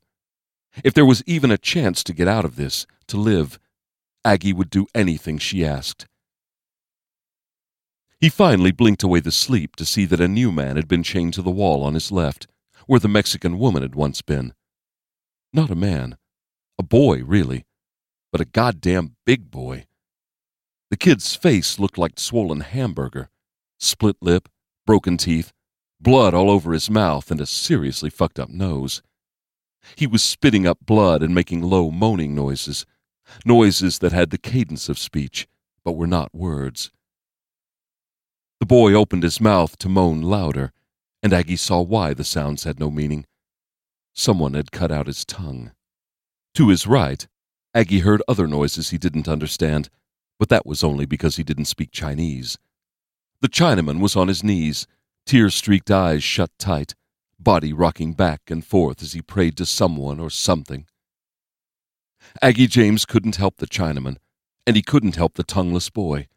If 0.83 0.95
there 0.95 1.07
was 1.07 1.23
even 1.27 1.51
a 1.51 1.59
chance 1.59 2.03
to 2.05 2.13
get 2.13 2.27
out 2.27 2.45
of 2.45 2.57
this, 2.57 2.87
to 3.09 3.17
live, 3.17 3.59
Aggie 4.25 4.53
would 4.53 4.71
do 4.71 4.87
anything 4.95 5.39
she 5.39 5.65
asked. 5.65 6.07
He 8.19 8.29
finally 8.29 8.73
blinked 8.73 9.03
away 9.03 9.21
the 9.21 9.31
sleep 9.31 9.77
to 9.77 9.85
see 9.85 10.05
that 10.07 10.21
a 10.21 10.29
new 10.29 10.51
man 10.51 10.77
had 10.77 10.89
been 10.89 11.03
chained 11.03 11.35
to 11.35 11.43
the 11.43 11.51
wall 11.51 11.83
on 11.83 11.95
his 11.95 12.11
left, 12.11 12.47
where 12.87 13.01
the 13.01 13.09
Mexican 13.09 13.59
woman 13.59 13.83
had 13.83 13.95
once 13.95 14.23
been. 14.23 14.55
Not 15.53 15.71
a 15.71 15.75
man, 15.75 16.17
a 16.79 16.83
boy, 16.83 17.23
really, 17.23 17.65
but 18.33 18.41
a 18.41 18.47
goddamn 18.47 19.17
big 19.25 19.51
boy. 19.51 19.87
The 20.91 20.97
kid's 20.97 21.35
face 21.35 21.79
looked 21.79 21.99
like 21.99 22.19
swollen 22.19 22.61
hamburger, 22.61 23.29
split 23.79 24.17
lip, 24.21 24.49
broken 24.87 25.17
teeth, 25.17 25.53
blood 26.01 26.35
all 26.35 26.51
over 26.51 26.73
his 26.73 26.89
mouth, 26.89 27.31
and 27.31 27.41
a 27.41 27.47
seriously 27.47 28.11
fucked 28.11 28.39
up 28.39 28.49
nose. 28.49 29.03
He 29.95 30.07
was 30.07 30.23
spitting 30.23 30.67
up 30.67 30.79
blood 30.81 31.23
and 31.23 31.35
making 31.35 31.63
low 31.63 31.91
moaning 31.91 32.35
noises, 32.35 32.87
noises 33.45 33.99
that 33.99 34.13
had 34.13 34.31
the 34.31 34.39
cadence 34.39 34.89
of 34.89 34.99
speech, 34.99 35.47
but 35.85 35.93
were 35.93 36.07
not 36.07 36.35
words. 36.35 36.91
The 38.61 38.67
boy 38.67 38.95
opened 38.95 39.23
his 39.23 39.41
mouth 39.41 39.77
to 39.79 39.89
moan 39.89 40.23
louder, 40.23 40.73
and 41.23 41.33
Aggie 41.33 41.57
saw 41.57 41.83
why 41.83 42.15
the 42.15 42.25
sounds 42.25 42.65
had 42.65 42.81
no 42.81 42.91
meaning. 42.91 43.27
Someone 44.15 44.55
had 44.55 44.73
cut 44.73 44.91
out 44.91 45.09
his 45.09 45.25
tongue. 45.25 45.73
To 46.55 46.69
his 46.69 46.87
right, 46.87 47.27
Aggie 47.75 47.99
heard 47.99 48.23
other 48.27 48.47
noises 48.47 48.91
he 48.91 48.99
didn't 48.99 49.29
understand, 49.29 49.91
but 50.39 50.49
that 50.49 50.65
was 50.65 50.83
only 50.83 51.05
because 51.05 51.37
he 51.37 51.43
didn't 51.43 51.67
speak 51.67 51.91
Chinese. 51.91 52.57
The 53.41 53.49
Chinaman 53.49 54.01
was 54.01 54.17
on 54.17 54.29
his 54.29 54.43
knees, 54.43 54.87
tear 55.27 55.51
streaked 55.51 55.91
eyes 55.91 56.25
shut 56.25 56.51
tight, 56.59 56.95
body 57.39 57.73
rocking 57.73 58.15
back 58.15 58.51
and 58.51 58.65
forth 58.65 59.03
as 59.03 59.13
he 59.13 59.21
prayed 59.21 59.57
to 59.59 59.67
someone 59.67 60.19
or 60.19 60.31
something. 60.31 60.87
Aggie 62.43 62.67
James 62.67 63.05
couldn't 63.05 63.37
help 63.37 63.57
the 63.57 63.67
Chinaman, 63.67 64.17
and 64.67 64.77
he 64.77 64.83
couldn't 64.83 65.17
help 65.17 65.35
the 65.35 65.45
tongueless 65.45 65.91
boy. 65.91 66.29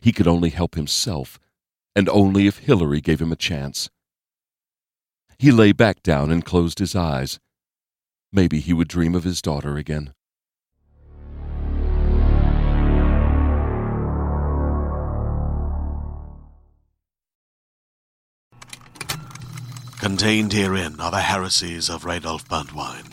He 0.00 0.12
could 0.12 0.26
only 0.28 0.50
help 0.50 0.74
himself, 0.74 1.38
and 1.94 2.08
only 2.08 2.46
if 2.46 2.58
Hillary 2.58 3.00
gave 3.00 3.20
him 3.20 3.32
a 3.32 3.36
chance. 3.36 3.90
He 5.38 5.50
lay 5.50 5.72
back 5.72 6.02
down 6.02 6.30
and 6.30 6.44
closed 6.44 6.78
his 6.78 6.96
eyes. 6.96 7.38
Maybe 8.32 8.60
he 8.60 8.72
would 8.72 8.88
dream 8.88 9.14
of 9.14 9.24
his 9.24 9.40
daughter 9.40 9.76
again. 9.76 10.12
Contained 19.98 20.52
herein 20.52 21.00
are 21.00 21.10
the 21.10 21.20
heresies 21.20 21.90
of 21.90 22.04
Radolf 22.04 22.46
Burntwine, 22.48 23.12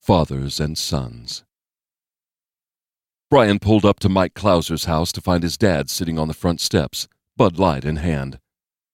Fathers 0.00 0.58
and 0.58 0.78
Sons 0.78 1.44
Bryan 3.28 3.58
pulled 3.58 3.84
up 3.84 4.00
to 4.00 4.08
Mike 4.08 4.32
Clauser's 4.32 4.86
house 4.86 5.12
to 5.12 5.20
find 5.20 5.42
his 5.42 5.58
dad 5.58 5.90
sitting 5.90 6.18
on 6.18 6.26
the 6.26 6.32
front 6.32 6.62
steps, 6.62 7.06
Bud 7.36 7.58
Light 7.58 7.84
in 7.84 7.96
hand. 7.96 8.38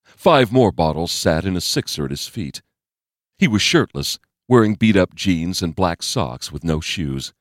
Five 0.02 0.50
more 0.50 0.72
bottles 0.72 1.12
sat 1.12 1.44
in 1.44 1.56
a 1.56 1.60
sixer 1.60 2.06
at 2.06 2.10
his 2.10 2.26
feet. 2.26 2.60
He 3.38 3.46
was 3.46 3.62
shirtless, 3.62 4.18
wearing 4.48 4.74
beat 4.74 4.96
up 4.96 5.14
jeans 5.14 5.62
and 5.62 5.76
black 5.76 6.02
socks 6.02 6.50
with 6.50 6.64
no 6.64 6.80
shoes. 6.80 7.32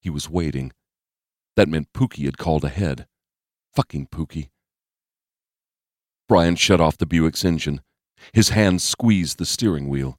He 0.00 0.08
was 0.08 0.30
waiting. 0.30 0.72
That 1.56 1.68
meant 1.68 1.92
Pookie 1.92 2.24
had 2.24 2.38
called 2.38 2.64
ahead. 2.64 3.08
Fucking 3.74 4.06
Pookie. 4.06 4.50
Bryan 6.28 6.54
shut 6.54 6.80
off 6.80 6.98
the 6.98 7.04
Buick's 7.04 7.44
engine. 7.44 7.80
His 8.32 8.50
hands 8.50 8.84
squeezed 8.84 9.38
the 9.38 9.44
steering 9.44 9.88
wheel. 9.88 10.18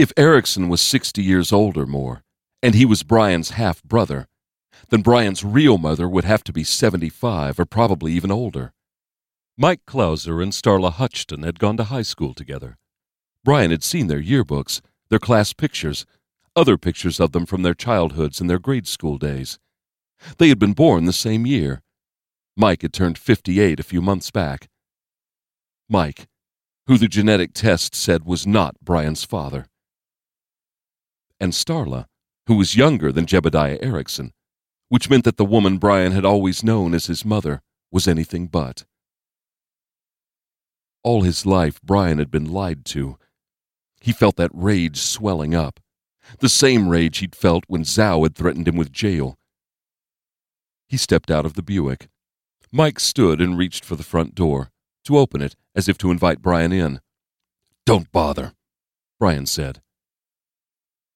If 0.00 0.14
Erickson 0.16 0.70
was 0.70 0.80
60 0.80 1.22
years 1.22 1.52
old 1.52 1.76
or 1.76 1.84
more, 1.84 2.22
and 2.62 2.74
he 2.74 2.86
was 2.86 3.02
Bryan's 3.02 3.50
half 3.50 3.82
brother, 3.82 4.28
then 4.88 5.02
Bryan's 5.02 5.44
real 5.44 5.76
mother 5.76 6.08
would 6.08 6.24
have 6.24 6.42
to 6.44 6.54
be 6.54 6.64
75 6.64 7.60
or 7.60 7.66
probably 7.66 8.14
even 8.14 8.30
older. 8.30 8.72
Mike 9.58 9.82
Clauser 9.86 10.42
and 10.42 10.52
Starla 10.52 10.90
Hutchton 10.90 11.42
had 11.42 11.58
gone 11.58 11.76
to 11.76 11.84
high 11.84 12.00
school 12.00 12.32
together. 12.32 12.78
Bryan 13.44 13.70
had 13.70 13.84
seen 13.84 14.06
their 14.06 14.22
yearbooks, 14.22 14.80
their 15.10 15.18
class 15.18 15.52
pictures, 15.52 16.06
other 16.56 16.78
pictures 16.78 17.20
of 17.20 17.32
them 17.32 17.44
from 17.44 17.60
their 17.60 17.74
childhoods 17.74 18.40
and 18.40 18.48
their 18.48 18.58
grade 18.58 18.88
school 18.88 19.18
days. 19.18 19.58
They 20.38 20.48
had 20.48 20.58
been 20.58 20.72
born 20.72 21.04
the 21.04 21.12
same 21.12 21.44
year. 21.44 21.82
Mike 22.56 22.80
had 22.80 22.94
turned 22.94 23.18
58 23.18 23.78
a 23.78 23.82
few 23.82 24.00
months 24.00 24.30
back. 24.30 24.70
Mike, 25.90 26.26
who 26.86 26.96
the 26.96 27.06
genetic 27.06 27.52
test 27.52 27.94
said 27.94 28.24
was 28.24 28.46
not 28.46 28.80
Bryan's 28.80 29.24
father. 29.24 29.66
And 31.40 31.52
Starla, 31.52 32.06
who 32.46 32.56
was 32.56 32.76
younger 32.76 33.10
than 33.10 33.26
Jebediah 33.26 33.78
Erickson, 33.82 34.32
which 34.88 35.08
meant 35.08 35.24
that 35.24 35.36
the 35.36 35.44
woman 35.44 35.78
Bryan 35.78 36.12
had 36.12 36.24
always 36.24 36.62
known 36.62 36.94
as 36.94 37.06
his 37.06 37.24
mother 37.24 37.62
was 37.90 38.06
anything 38.06 38.46
but. 38.46 38.84
All 41.02 41.22
his 41.22 41.46
life, 41.46 41.80
Bryan 41.80 42.18
had 42.18 42.30
been 42.30 42.52
lied 42.52 42.84
to. 42.86 43.18
He 44.00 44.12
felt 44.12 44.36
that 44.36 44.50
rage 44.52 44.98
swelling 44.98 45.54
up, 45.54 45.80
the 46.40 46.48
same 46.48 46.88
rage 46.88 47.18
he'd 47.18 47.34
felt 47.34 47.64
when 47.68 47.84
Zou 47.84 48.22
had 48.22 48.34
threatened 48.34 48.68
him 48.68 48.76
with 48.76 48.92
jail. 48.92 49.38
He 50.88 50.96
stepped 50.96 51.30
out 51.30 51.46
of 51.46 51.54
the 51.54 51.62
Buick. 51.62 52.08
Mike 52.72 53.00
stood 53.00 53.40
and 53.40 53.56
reached 53.56 53.84
for 53.84 53.96
the 53.96 54.02
front 54.02 54.34
door, 54.34 54.70
to 55.04 55.18
open 55.18 55.40
it 55.40 55.56
as 55.74 55.88
if 55.88 55.96
to 55.98 56.10
invite 56.10 56.42
Bryan 56.42 56.72
in. 56.72 57.00
Don't 57.86 58.12
bother, 58.12 58.54
Bryan 59.18 59.46
said. 59.46 59.80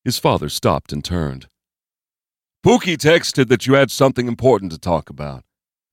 His 0.04 0.18
father 0.18 0.48
stopped 0.48 0.92
and 0.92 1.02
turned. 1.02 1.48
Pookie 2.64 2.96
texted 2.96 3.48
that 3.48 3.66
you 3.66 3.74
had 3.74 3.90
something 3.90 4.28
important 4.28 4.72
to 4.72 4.78
talk 4.78 5.08
about. 5.10 5.44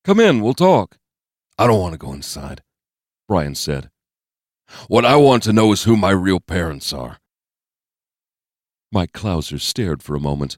Come 0.04 0.20
in, 0.20 0.42
we'll 0.42 0.54
talk. 0.54 0.98
I 1.58 1.68
don't 1.68 1.80
want 1.80 1.94
to 1.94 1.98
go 1.98 2.14
inside, 2.14 2.62
Bryan 3.28 3.56
said. 3.56 3.90
What 4.88 5.06
I 5.06 5.16
want 5.16 5.44
to 5.44 5.54
know 5.54 5.72
is 5.72 5.84
who 5.84 5.96
my 5.96 6.12
real 6.12 6.40
parents 6.40 6.94
are. 6.94 7.20
Mike 8.92 9.14
Clauser 9.14 9.60
stared 9.60 10.02
for 10.04 10.16
a 10.16 10.20
moment. 10.20 10.58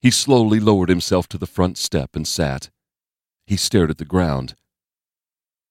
He 0.00 0.10
slowly 0.10 0.60
lowered 0.60 0.88
himself 0.88 1.28
to 1.28 1.38
the 1.38 1.46
front 1.46 1.76
step 1.76 2.14
and 2.14 2.26
sat. 2.26 2.70
He 3.46 3.56
stared 3.56 3.90
at 3.90 3.98
the 3.98 4.04
ground. 4.04 4.54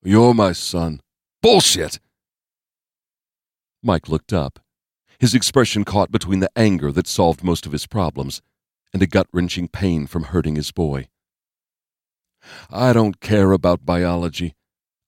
You're 0.04 0.34
my 0.34 0.52
son. 0.52 1.02
Bullshit! 1.42 2.00
Mike 3.84 4.10
looked 4.10 4.34
up, 4.34 4.60
his 5.20 5.34
expression 5.34 5.84
caught 5.84 6.12
between 6.12 6.40
the 6.40 6.52
anger 6.56 6.92
that 6.92 7.08
solved 7.08 7.44
most 7.44 7.66
of 7.66 7.72
his 7.72 7.88
problems 7.88 8.42
and 8.94 9.02
a 9.02 9.08
gut 9.08 9.28
wrenching 9.34 9.68
pain 9.68 10.08
from 10.08 10.26
hurting 10.26 10.56
his 10.56 10.72
boy. 10.72 11.08
I 12.70 12.94
don't 12.94 13.20
care 13.20 13.52
about 13.52 13.86
biology. 13.86 14.56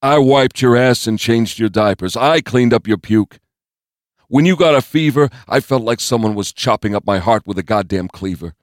I 0.02 0.18
wiped 0.18 0.62
your 0.62 0.76
ass 0.78 1.08
and 1.08 1.20
changed 1.20 1.60
your 1.60 1.70
diapers. 1.70 2.16
I 2.16 2.42
cleaned 2.42 2.74
up 2.74 2.88
your 2.88 2.98
puke. 2.98 3.40
When 4.28 4.46
you 4.46 4.56
got 4.56 4.76
a 4.76 4.82
fever, 4.82 5.30
I 5.48 5.60
felt 5.60 5.84
like 5.84 6.00
someone 6.00 6.36
was 6.36 6.54
chopping 6.54 6.96
up 6.96 7.06
my 7.06 7.20
heart 7.20 7.48
with 7.48 7.58
a 7.58 7.64
goddamn 7.64 8.08
cleaver. 8.08 8.54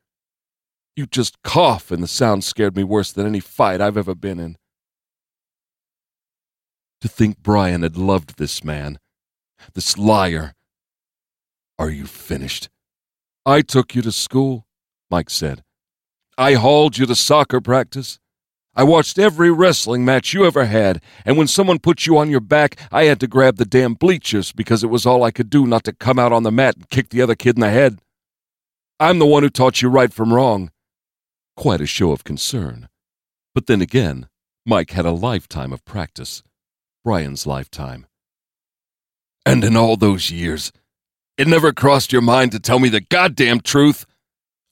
You 0.94 1.06
just 1.06 1.42
cough, 1.42 1.90
and 1.90 2.02
the 2.02 2.08
sound 2.08 2.44
scared 2.44 2.76
me 2.76 2.84
worse 2.84 3.12
than 3.12 3.26
any 3.26 3.40
fight 3.40 3.80
I've 3.80 3.98
ever 3.98 4.14
been 4.14 4.40
in. 4.40 4.56
To 7.02 7.08
think 7.08 7.42
Bryan 7.42 7.82
had 7.82 7.98
loved 7.98 8.38
this 8.38 8.64
man, 8.64 8.98
this 9.74 9.98
liar. 9.98 10.54
Are 11.78 11.90
you 11.90 12.06
finished? 12.06 12.70
I 13.44 13.60
took 13.60 13.94
you 13.94 14.02
to 14.02 14.12
school, 14.12 14.66
Mike 15.10 15.28
said. 15.28 15.62
I 16.38 16.54
hauled 16.54 16.96
you 16.96 17.06
to 17.06 17.14
soccer 17.14 17.60
practice. 17.60 18.18
I 18.74 18.82
watched 18.82 19.18
every 19.18 19.50
wrestling 19.50 20.04
match 20.04 20.34
you 20.34 20.46
ever 20.46 20.66
had, 20.66 21.02
and 21.24 21.36
when 21.36 21.46
someone 21.46 21.78
put 21.78 22.06
you 22.06 22.18
on 22.18 22.30
your 22.30 22.40
back, 22.40 22.76
I 22.90 23.04
had 23.04 23.20
to 23.20 23.26
grab 23.26 23.56
the 23.56 23.64
damn 23.64 23.94
bleachers 23.94 24.52
because 24.52 24.84
it 24.84 24.88
was 24.88 25.06
all 25.06 25.22
I 25.22 25.30
could 25.30 25.48
do 25.48 25.66
not 25.66 25.84
to 25.84 25.92
come 25.92 26.18
out 26.18 26.32
on 26.32 26.42
the 26.42 26.52
mat 26.52 26.76
and 26.76 26.90
kick 26.90 27.10
the 27.10 27.22
other 27.22 27.34
kid 27.34 27.56
in 27.56 27.60
the 27.60 27.70
head. 27.70 27.98
I'm 28.98 29.18
the 29.18 29.26
one 29.26 29.42
who 29.42 29.50
taught 29.50 29.80
you 29.80 29.88
right 29.88 30.12
from 30.12 30.32
wrong. 30.32 30.70
Quite 31.56 31.80
a 31.80 31.86
show 31.86 32.12
of 32.12 32.24
concern. 32.24 32.88
But 33.54 33.66
then 33.66 33.80
again, 33.80 34.28
Mike 34.66 34.90
had 34.90 35.06
a 35.06 35.10
lifetime 35.10 35.72
of 35.72 35.84
practice. 35.84 36.42
Bryan's 37.04 37.46
lifetime. 37.46 38.06
And 39.46 39.64
in 39.64 39.76
all 39.76 39.96
those 39.96 40.30
years, 40.30 40.72
it 41.38 41.46
never 41.46 41.72
crossed 41.72 42.12
your 42.12 42.22
mind 42.22 42.52
to 42.52 42.60
tell 42.60 42.78
me 42.78 42.88
the 42.88 43.00
goddamn 43.00 43.60
truth. 43.60 44.06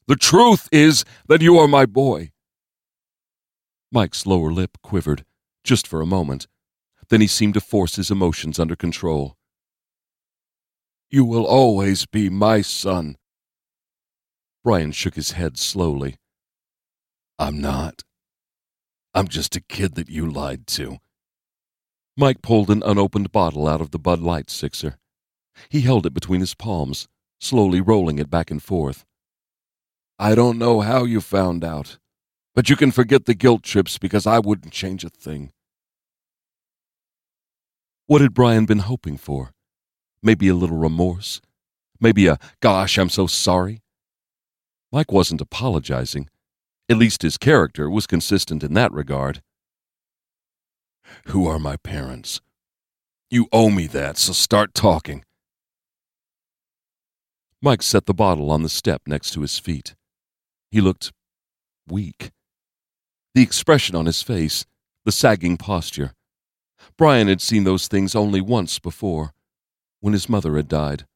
The 0.07 0.16
truth 0.16 0.68
is 0.72 1.05
that 1.29 1.42
you 1.42 1.59
are 1.59 1.68
my 1.68 1.87
boy. 1.87 2.31
Mike's 3.92 4.27
lower 4.27 4.50
lip 4.50 4.79
quivered, 4.83 5.24
just 5.62 5.87
for 5.87 6.00
a 6.00 6.07
moment. 6.07 6.46
Then 7.09 7.20
he 7.20 7.27
seemed 7.27 7.55
to 7.55 7.61
force 7.61 7.96
his 7.96 8.11
emotions 8.11 8.59
under 8.59 8.77
control. 8.77 9.37
You 11.11 11.24
will 11.24 11.46
always 11.46 12.07
be 12.07 12.29
my 12.29 12.61
son. 12.61 13.16
Bryan 14.64 14.92
shook 14.92 15.14
his 15.14 15.33
head 15.33 15.59
slowly. 15.59 16.16
I'm 17.38 17.61
not. 17.61 18.03
I'm 19.12 19.29
just 19.29 19.55
a 19.55 19.61
kid 19.61 19.94
that 19.94 20.09
you 20.09 20.29
lied 20.29 20.66
to. 20.68 20.98
Mike 22.16 22.42
pulled 22.42 22.70
an 22.70 22.83
unopened 22.85 23.31
bottle 23.31 23.68
out 23.68 23.81
of 23.81 23.90
the 23.90 23.98
Bud 23.98 24.20
Light 24.20 24.50
sixer. 24.50 24.98
He 25.69 25.83
held 25.83 26.07
it 26.07 26.14
between 26.14 26.40
his 26.40 26.55
palms, 26.55 27.09
slowly 27.40 27.81
rolling 27.81 28.19
it 28.19 28.31
back 28.31 28.51
and 28.51 28.62
forth. 28.62 29.05
I 30.19 30.35
don't 30.35 30.59
know 30.59 30.81
how 30.81 31.05
you 31.05 31.21
found 31.21 31.64
out. 31.64 31.99
But 32.55 32.71
you 32.71 32.77
can 32.77 32.93
forget 32.93 33.25
the 33.25 33.35
guilt 33.35 33.64
trips 33.64 33.99
because 33.99 34.27
I 34.27 34.38
wouldn't 34.38 34.73
change 34.73 35.03
a 35.05 35.11
thing. 35.11 35.51
What 38.07 38.21
had 38.21 38.33
Bryan 38.33 38.64
been 38.64 38.79
hoping 38.81 39.17
for? 39.17 39.51
Maybe 40.23 40.49
a 40.49 40.55
little 40.55 40.77
remorse? 40.77 41.40
Maybe 42.01 42.29
a, 42.29 42.38
gosh, 42.61 42.97
I'm 42.97 43.09
so 43.09 43.27
sorry? 43.27 43.83
Mike 44.93 45.11
wasn't 45.11 45.40
apologizing. 45.40 46.29
At 46.88 46.99
least 46.99 47.23
his 47.23 47.38
character 47.38 47.90
was 47.90 48.07
consistent 48.07 48.62
in 48.62 48.75
that 48.75 48.93
regard. 48.93 49.43
Who 51.27 51.47
are 51.47 51.59
my 51.59 51.77
parents? 51.77 52.40
You 53.31 53.49
owe 53.53 53.71
me 53.71 53.88
that, 53.88 54.17
so 54.17 54.33
start 54.33 54.75
talking. 54.75 55.25
Mike 57.64 57.83
set 57.83 58.05
the 58.05 58.12
bottle 58.12 58.50
on 58.50 58.62
the 58.62 58.68
step 58.68 59.00
next 59.07 59.31
to 59.31 59.40
his 59.40 59.59
feet. 59.59 59.94
He 60.70 60.83
looked 60.83 61.12
weak 61.88 62.31
the 63.35 63.42
expression 63.42 63.96
on 63.96 64.05
his 64.05 64.20
face, 64.20 64.66
the 65.07 65.11
sagging 65.11 65.57
posture. 65.57 66.12
Bryan 66.98 67.27
had 67.27 67.40
seen 67.40 67.64
those 67.64 67.88
things 67.88 68.14
only 68.14 68.40
once 68.42 68.79
before, 68.79 69.33
when 70.00 70.12
his 70.12 70.29
mother 70.29 70.57
had 70.57 70.68
died. 70.68 71.07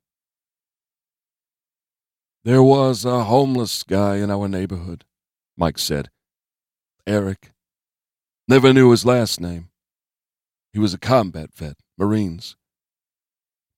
There 2.44 2.62
was 2.62 3.04
a 3.04 3.24
homeless 3.24 3.82
guy 3.82 4.16
in 4.16 4.30
our 4.30 4.48
neighborhood, 4.48 5.04
Mike 5.54 5.78
said. 5.78 6.08
Eric. 7.06 7.52
Never 8.48 8.72
knew 8.72 8.90
his 8.90 9.04
last 9.04 9.38
name. 9.38 9.68
He 10.72 10.78
was 10.78 10.94
a 10.94 10.98
combat 10.98 11.50
vet, 11.54 11.76
Marines. 11.98 12.56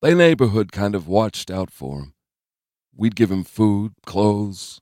The 0.00 0.14
neighborhood 0.14 0.70
kind 0.70 0.94
of 0.94 1.09
watched 1.09 1.50
out 1.50 1.70
for 1.70 1.98
him. 1.98 2.14
We'd 2.96 3.16
give 3.16 3.31
him 3.31 3.44
food, 3.44 3.92
clothes. 4.05 4.81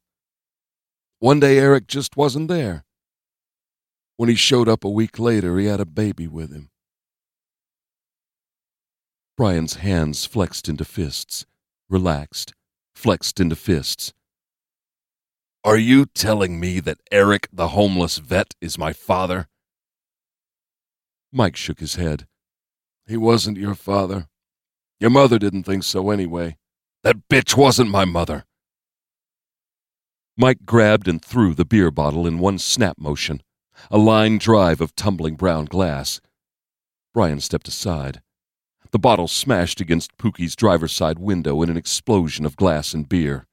One 1.21 1.41
day 1.41 1.59
Eric 1.59 1.87
just 1.87 2.17
wasn't 2.17 2.49
there. 2.49 2.85
When 4.17 4.29
he 4.29 4.35
showed 4.35 4.69
up 4.69 4.85
a 4.85 4.91
week 4.91 5.19
later, 5.19 5.59
he 5.59 5.67
had 5.67 5.81
a 5.81 5.87
baby 5.87 6.27
with 6.27 6.53
him. 6.53 6.71
Bryan's 9.37 9.75
hands 9.75 10.25
flexed 10.25 10.69
into 10.69 10.85
fists, 10.85 11.47
relaxed, 11.89 12.53
flexed 12.95 13.39
into 13.39 13.55
fists. 13.55 14.13
Are 15.65 15.77
you 15.77 16.07
telling 16.07 16.59
me 16.59 16.81
that 16.81 16.99
Eric, 17.13 17.49
the 17.53 17.69
homeless 17.69 18.19
vet, 18.19 18.55
is 18.61 18.79
my 18.79 18.93
father? 18.93 19.49
Mike 21.33 21.57
shook 21.57 21.79
his 21.79 21.95
head. 21.97 22.27
He 23.07 23.17
wasn't 23.17 23.59
your 23.59 23.75
father. 23.75 24.29
Your 24.99 25.11
mother 25.11 25.39
didn't 25.39 25.65
think 25.65 25.85
so 25.85 26.11
anyway. 26.11 26.57
That 27.05 27.29
bitch 27.29 27.57
wasn't 27.57 27.91
my 27.91 28.05
mother. 28.05 28.45
Mike 30.37 30.65
grabbed 30.65 31.09
and 31.09 31.25
threw 31.25 31.55
the 31.55 31.65
beer 31.65 31.91
bottle 31.91 32.27
in 32.27 32.39
one 32.39 32.59
snap 32.59 32.99
motion 32.99 33.43
a 33.91 33.99
line 33.99 34.39
drive 34.39 34.81
of 34.81 34.95
tumbling 34.97 35.37
brown 35.37 35.65
glass. 35.65 36.21
Bryan 37.15 37.41
stepped 37.41 37.69
aside. 37.69 38.21
The 38.91 38.99
bottle 38.99 39.29
smashed 39.29 39.81
against 39.81 40.17
Pookie's 40.19 40.57
driver's 40.57 40.93
side 40.93 41.19
window 41.19 41.63
in 41.63 41.71
an 41.71 41.77
explosion 41.77 42.45
of 42.47 42.57
glass 42.57 42.95
and 42.95 43.09
beer. 43.09 43.47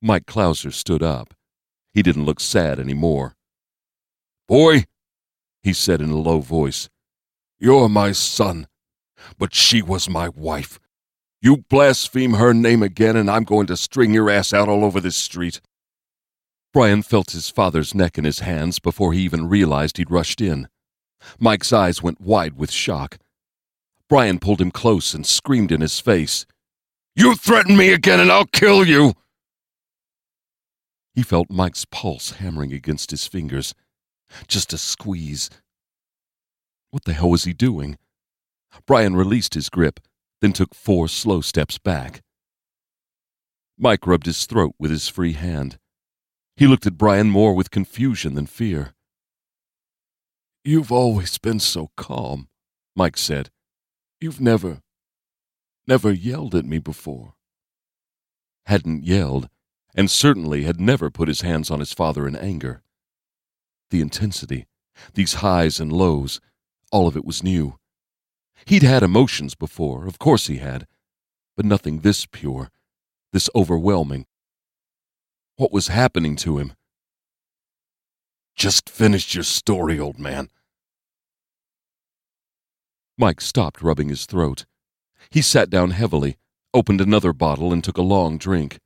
Mike 0.00 0.26
Clauser 0.26 0.72
stood 0.72 1.02
up. 1.02 1.34
He 1.94 2.02
didn't 2.02 2.24
look 2.24 2.40
sad 2.40 2.78
anymore. 2.78 3.34
Boy, 4.48 4.84
he 5.62 5.72
said 5.72 6.00
in 6.00 6.10
a 6.10 6.16
low 6.16 6.40
voice, 6.40 6.88
you're 7.58 7.88
my 7.88 8.12
son, 8.12 8.66
but 9.38 9.54
she 9.54 9.80
was 9.82 10.08
my 10.08 10.28
wife. 10.28 10.80
You 11.42 11.56
blaspheme 11.68 12.34
her 12.34 12.54
name 12.54 12.84
again, 12.84 13.16
and 13.16 13.28
I'm 13.28 13.42
going 13.42 13.66
to 13.66 13.76
string 13.76 14.14
your 14.14 14.30
ass 14.30 14.54
out 14.54 14.68
all 14.68 14.84
over 14.84 15.00
this 15.00 15.16
street. 15.16 15.60
Bryan 16.72 17.02
felt 17.02 17.32
his 17.32 17.50
father's 17.50 17.96
neck 17.96 18.16
in 18.16 18.22
his 18.22 18.38
hands 18.38 18.78
before 18.78 19.12
he 19.12 19.22
even 19.22 19.48
realized 19.48 19.96
he'd 19.96 20.10
rushed 20.10 20.40
in. 20.40 20.68
Mike's 21.40 21.72
eyes 21.72 22.00
went 22.00 22.20
wide 22.20 22.56
with 22.56 22.70
shock. 22.70 23.18
Bryan 24.08 24.38
pulled 24.38 24.60
him 24.60 24.70
close 24.70 25.14
and 25.14 25.26
screamed 25.26 25.72
in 25.72 25.80
his 25.80 25.98
face. 25.98 26.46
You 27.16 27.34
threaten 27.34 27.76
me 27.76 27.92
again 27.92 28.20
and 28.20 28.30
I'll 28.30 28.46
kill 28.46 28.86
you! 28.86 29.14
He 31.12 31.24
felt 31.24 31.50
Mike's 31.50 31.84
pulse 31.84 32.32
hammering 32.32 32.72
against 32.72 33.10
his 33.10 33.26
fingers. 33.26 33.74
Just 34.46 34.72
a 34.72 34.78
squeeze. 34.78 35.50
What 36.92 37.04
the 37.04 37.12
hell 37.14 37.30
was 37.30 37.44
he 37.44 37.52
doing? 37.52 37.98
Bryan 38.86 39.16
released 39.16 39.54
his 39.54 39.68
grip, 39.68 39.98
then 40.42 40.52
took 40.52 40.74
four 40.74 41.06
slow 41.06 41.40
steps 41.40 41.78
back. 41.78 42.20
Mike 43.78 44.06
rubbed 44.06 44.26
his 44.26 44.44
throat 44.44 44.74
with 44.76 44.90
his 44.90 45.08
free 45.08 45.32
hand. 45.32 45.78
He 46.56 46.66
looked 46.66 46.84
at 46.84 46.98
Bryan 46.98 47.30
more 47.30 47.54
with 47.54 47.70
confusion 47.70 48.34
than 48.34 48.46
fear. 48.46 48.92
You've 50.64 50.90
always 50.92 51.38
been 51.38 51.60
so 51.60 51.90
calm, 51.96 52.48
Mike 52.96 53.16
said. 53.16 53.50
You've 54.20 54.40
never, 54.40 54.82
never 55.86 56.12
yelled 56.12 56.56
at 56.56 56.64
me 56.64 56.78
before. 56.78 57.34
Hadn't 58.66 59.04
yelled, 59.04 59.48
and 59.94 60.10
certainly 60.10 60.64
had 60.64 60.80
never 60.80 61.08
put 61.08 61.28
his 61.28 61.42
hands 61.42 61.70
on 61.70 61.78
his 61.78 61.92
father 61.92 62.26
in 62.26 62.34
anger. 62.34 62.82
The 63.90 64.00
intensity, 64.00 64.66
these 65.14 65.34
highs 65.34 65.78
and 65.78 65.92
lows, 65.92 66.40
all 66.90 67.06
of 67.06 67.16
it 67.16 67.24
was 67.24 67.44
new. 67.44 67.78
He'd 68.64 68.82
had 68.82 69.02
emotions 69.02 69.54
before, 69.54 70.06
of 70.06 70.18
course 70.18 70.46
he 70.46 70.58
had, 70.58 70.86
but 71.56 71.64
nothing 71.66 72.00
this 72.00 72.26
pure, 72.26 72.70
this 73.32 73.50
overwhelming. 73.54 74.26
What 75.56 75.72
was 75.72 75.88
happening 75.88 76.36
to 76.36 76.58
him? 76.58 76.74
Just 78.54 78.88
finished 78.88 79.34
your 79.34 79.44
story, 79.44 79.98
old 79.98 80.18
man. 80.18 80.48
Mike 83.18 83.40
stopped 83.40 83.82
rubbing 83.82 84.08
his 84.08 84.26
throat. 84.26 84.64
He 85.30 85.42
sat 85.42 85.70
down 85.70 85.90
heavily, 85.90 86.36
opened 86.74 87.00
another 87.00 87.32
bottle, 87.32 87.72
and 87.72 87.82
took 87.82 87.98
a 87.98 88.02
long 88.02 88.38
drink. 88.38 88.78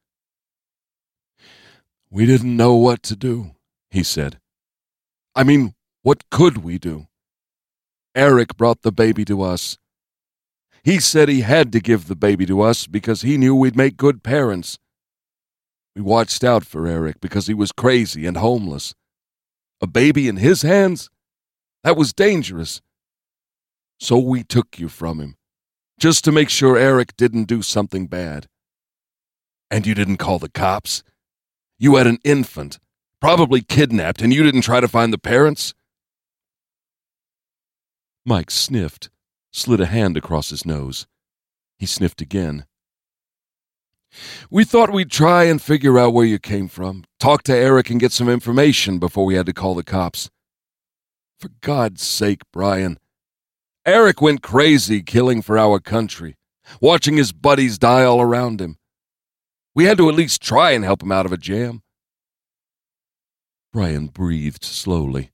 We 2.11 2.27
didn't 2.27 2.57
know 2.57 2.75
what 2.75 3.03
to 3.05 3.17
do, 3.17 3.53
he 3.91 4.03
said. 4.03 4.39
I 5.35 5.45
mean, 5.45 5.75
what 6.03 6.29
could 6.31 6.59
we 6.59 6.79
do? 6.79 7.07
Eric 8.17 8.57
brought 8.57 8.81
the 8.81 8.91
baby 8.91 9.27
to 9.27 9.43
us. 9.43 9.77
He 10.83 10.99
said 11.01 11.29
he 11.29 11.43
had 11.43 11.71
to 11.73 11.81
give 11.81 12.09
the 12.09 12.17
baby 12.17 12.47
to 12.47 12.63
us 12.63 12.87
because 12.87 13.21
he 13.23 13.37
knew 13.37 13.55
we'd 13.55 13.77
make 13.77 13.99
good 13.99 14.23
parents. 14.23 14.79
We 15.95 16.01
watched 16.01 16.43
out 16.43 16.65
for 16.65 16.87
Eric 16.87 17.21
because 17.21 17.47
he 17.47 17.55
was 17.55 17.73
crazy 17.73 18.25
and 18.27 18.39
homeless. 18.39 18.95
A 19.83 19.87
baby 19.87 20.29
in 20.29 20.37
his 20.37 20.63
hands? 20.63 21.11
That 21.85 21.97
was 21.97 22.15
dangerous. 22.15 22.81
So 24.01 24.19
we 24.19 24.43
took 24.43 24.79
you 24.79 24.89
from 24.89 25.21
him, 25.21 25.37
just 25.99 26.25
to 26.25 26.33
make 26.33 26.49
sure 26.49 26.79
Eric 26.79 27.17
didn't 27.17 27.45
do 27.45 27.63
something 27.63 28.07
bad. 28.07 28.49
And 29.71 29.87
you 29.87 29.95
didn't 29.95 30.19
call 30.19 30.39
the 30.39 30.49
cops? 30.49 31.03
You 31.79 31.97
had 31.97 32.07
an 32.07 32.19
infant, 32.25 32.79
probably 33.21 33.61
kidnapped, 33.61 34.23
and 34.23 34.33
you 34.33 34.43
didn't 34.43 34.63
try 34.63 34.81
to 34.81 34.89
find 34.89 35.13
the 35.13 35.19
parents? 35.19 35.75
Mike 38.29 38.51
sniffed, 38.51 39.09
slid 39.53 39.81
a 39.81 39.87
hand 39.87 40.17
across 40.17 40.51
his 40.51 40.67
nose. 40.67 41.07
He 41.79 41.87
sniffed 41.87 42.21
again. 42.21 42.67
We 44.51 44.65
thought 44.65 44.93
we'd 44.93 45.13
try 45.13 45.45
and 45.45 45.63
figure 45.63 45.97
out 45.97 46.13
where 46.13 46.27
you 46.27 46.41
came 46.41 46.67
from, 46.67 47.05
talk 47.21 47.45
to 47.45 47.55
Eric 47.55 47.89
and 47.89 48.01
get 48.01 48.11
some 48.11 48.29
information 48.29 48.99
before 48.99 49.25
we 49.25 49.37
had 49.37 49.47
to 49.47 49.53
call 49.53 49.77
the 49.77 49.85
cops. 49.85 50.29
For 51.39 51.51
God's 51.61 52.03
sake, 52.03 52.43
Bryan. 52.53 52.99
Eric 53.85 54.21
went 54.21 54.43
crazy 54.43 55.03
killing 55.03 55.41
for 55.41 55.57
our 55.57 55.79
country, 55.79 56.35
watching 56.81 57.17
his 57.17 57.31
buddies 57.31 57.79
die 57.79 58.03
all 58.03 58.21
around 58.21 58.61
him. 58.61 58.77
We 59.73 59.85
had 59.85 59.99
to 59.99 60.09
at 60.09 60.17
least 60.17 60.43
try 60.43 60.73
and 60.73 60.83
help 60.83 61.01
him 61.01 61.13
out 61.13 61.27
of 61.27 61.33
a 61.33 61.37
jam. 61.37 61.83
Bryan 63.73 64.09
breathed 64.09 64.65
slowly. 64.65 65.31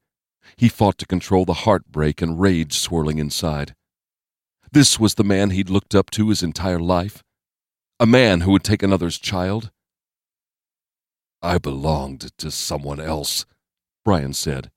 He 0.57 0.69
fought 0.69 0.99
to 0.99 1.07
control 1.07 1.45
the 1.45 1.65
heartbreak 1.65 2.23
and 2.23 2.41
rage 2.41 2.79
swirling 2.79 3.19
inside. 3.19 3.75
This 4.71 4.99
was 4.99 5.15
the 5.15 5.25
man 5.25 5.51
he'd 5.51 5.71
looked 5.71 5.95
up 5.95 6.11
to 6.13 6.29
his 6.29 6.43
entire 6.43 6.79
life. 6.79 7.23
A 8.01 8.07
man 8.07 8.41
who 8.41 8.53
would 8.53 8.65
take 8.65 8.83
another's 8.83 9.19
child. 9.19 9.71
I 11.43 11.59
belonged 11.59 12.31
to 12.39 12.51
someone 12.51 13.01
else, 13.01 13.45
Bryan 14.05 14.33
said. 14.33 14.71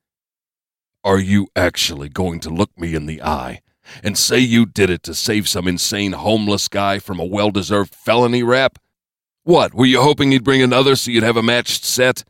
Are 1.03 1.19
you 1.19 1.47
actually 1.55 2.09
going 2.09 2.39
to 2.41 2.49
look 2.49 2.77
me 2.77 2.95
in 2.95 3.05
the 3.05 3.21
eye 3.21 3.61
and 4.03 4.17
say 4.17 4.39
you 4.39 4.65
did 4.65 4.89
it 4.89 5.03
to 5.03 5.13
save 5.13 5.47
some 5.47 5.67
insane 5.67 6.13
homeless 6.13 6.67
guy 6.67 6.99
from 6.99 7.19
a 7.19 7.25
well 7.25 7.51
deserved 7.51 7.93
felony 7.93 8.43
rap? 8.43 8.79
What, 9.43 9.75
were 9.75 9.85
you 9.85 10.01
hoping 10.01 10.31
he'd 10.31 10.43
bring 10.43 10.63
another 10.63 10.95
so 10.95 11.11
you'd 11.11 11.23
have 11.23 11.37
a 11.37 11.43
matched 11.43 11.85
set? 11.85 12.23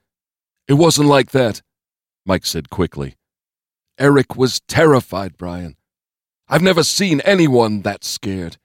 It 0.68 0.74
wasn't 0.74 1.08
like 1.08 1.32
that, 1.32 1.62
Mike 2.26 2.46
said 2.46 2.70
quickly. 2.70 3.16
Eric 3.98 4.36
was 4.36 4.60
terrified, 4.62 5.38
Bryan. 5.38 5.76
I've 6.48 6.62
never 6.62 6.84
seen 6.84 7.22
anyone 7.22 7.82
that 7.82 8.04
scared. 8.04 8.58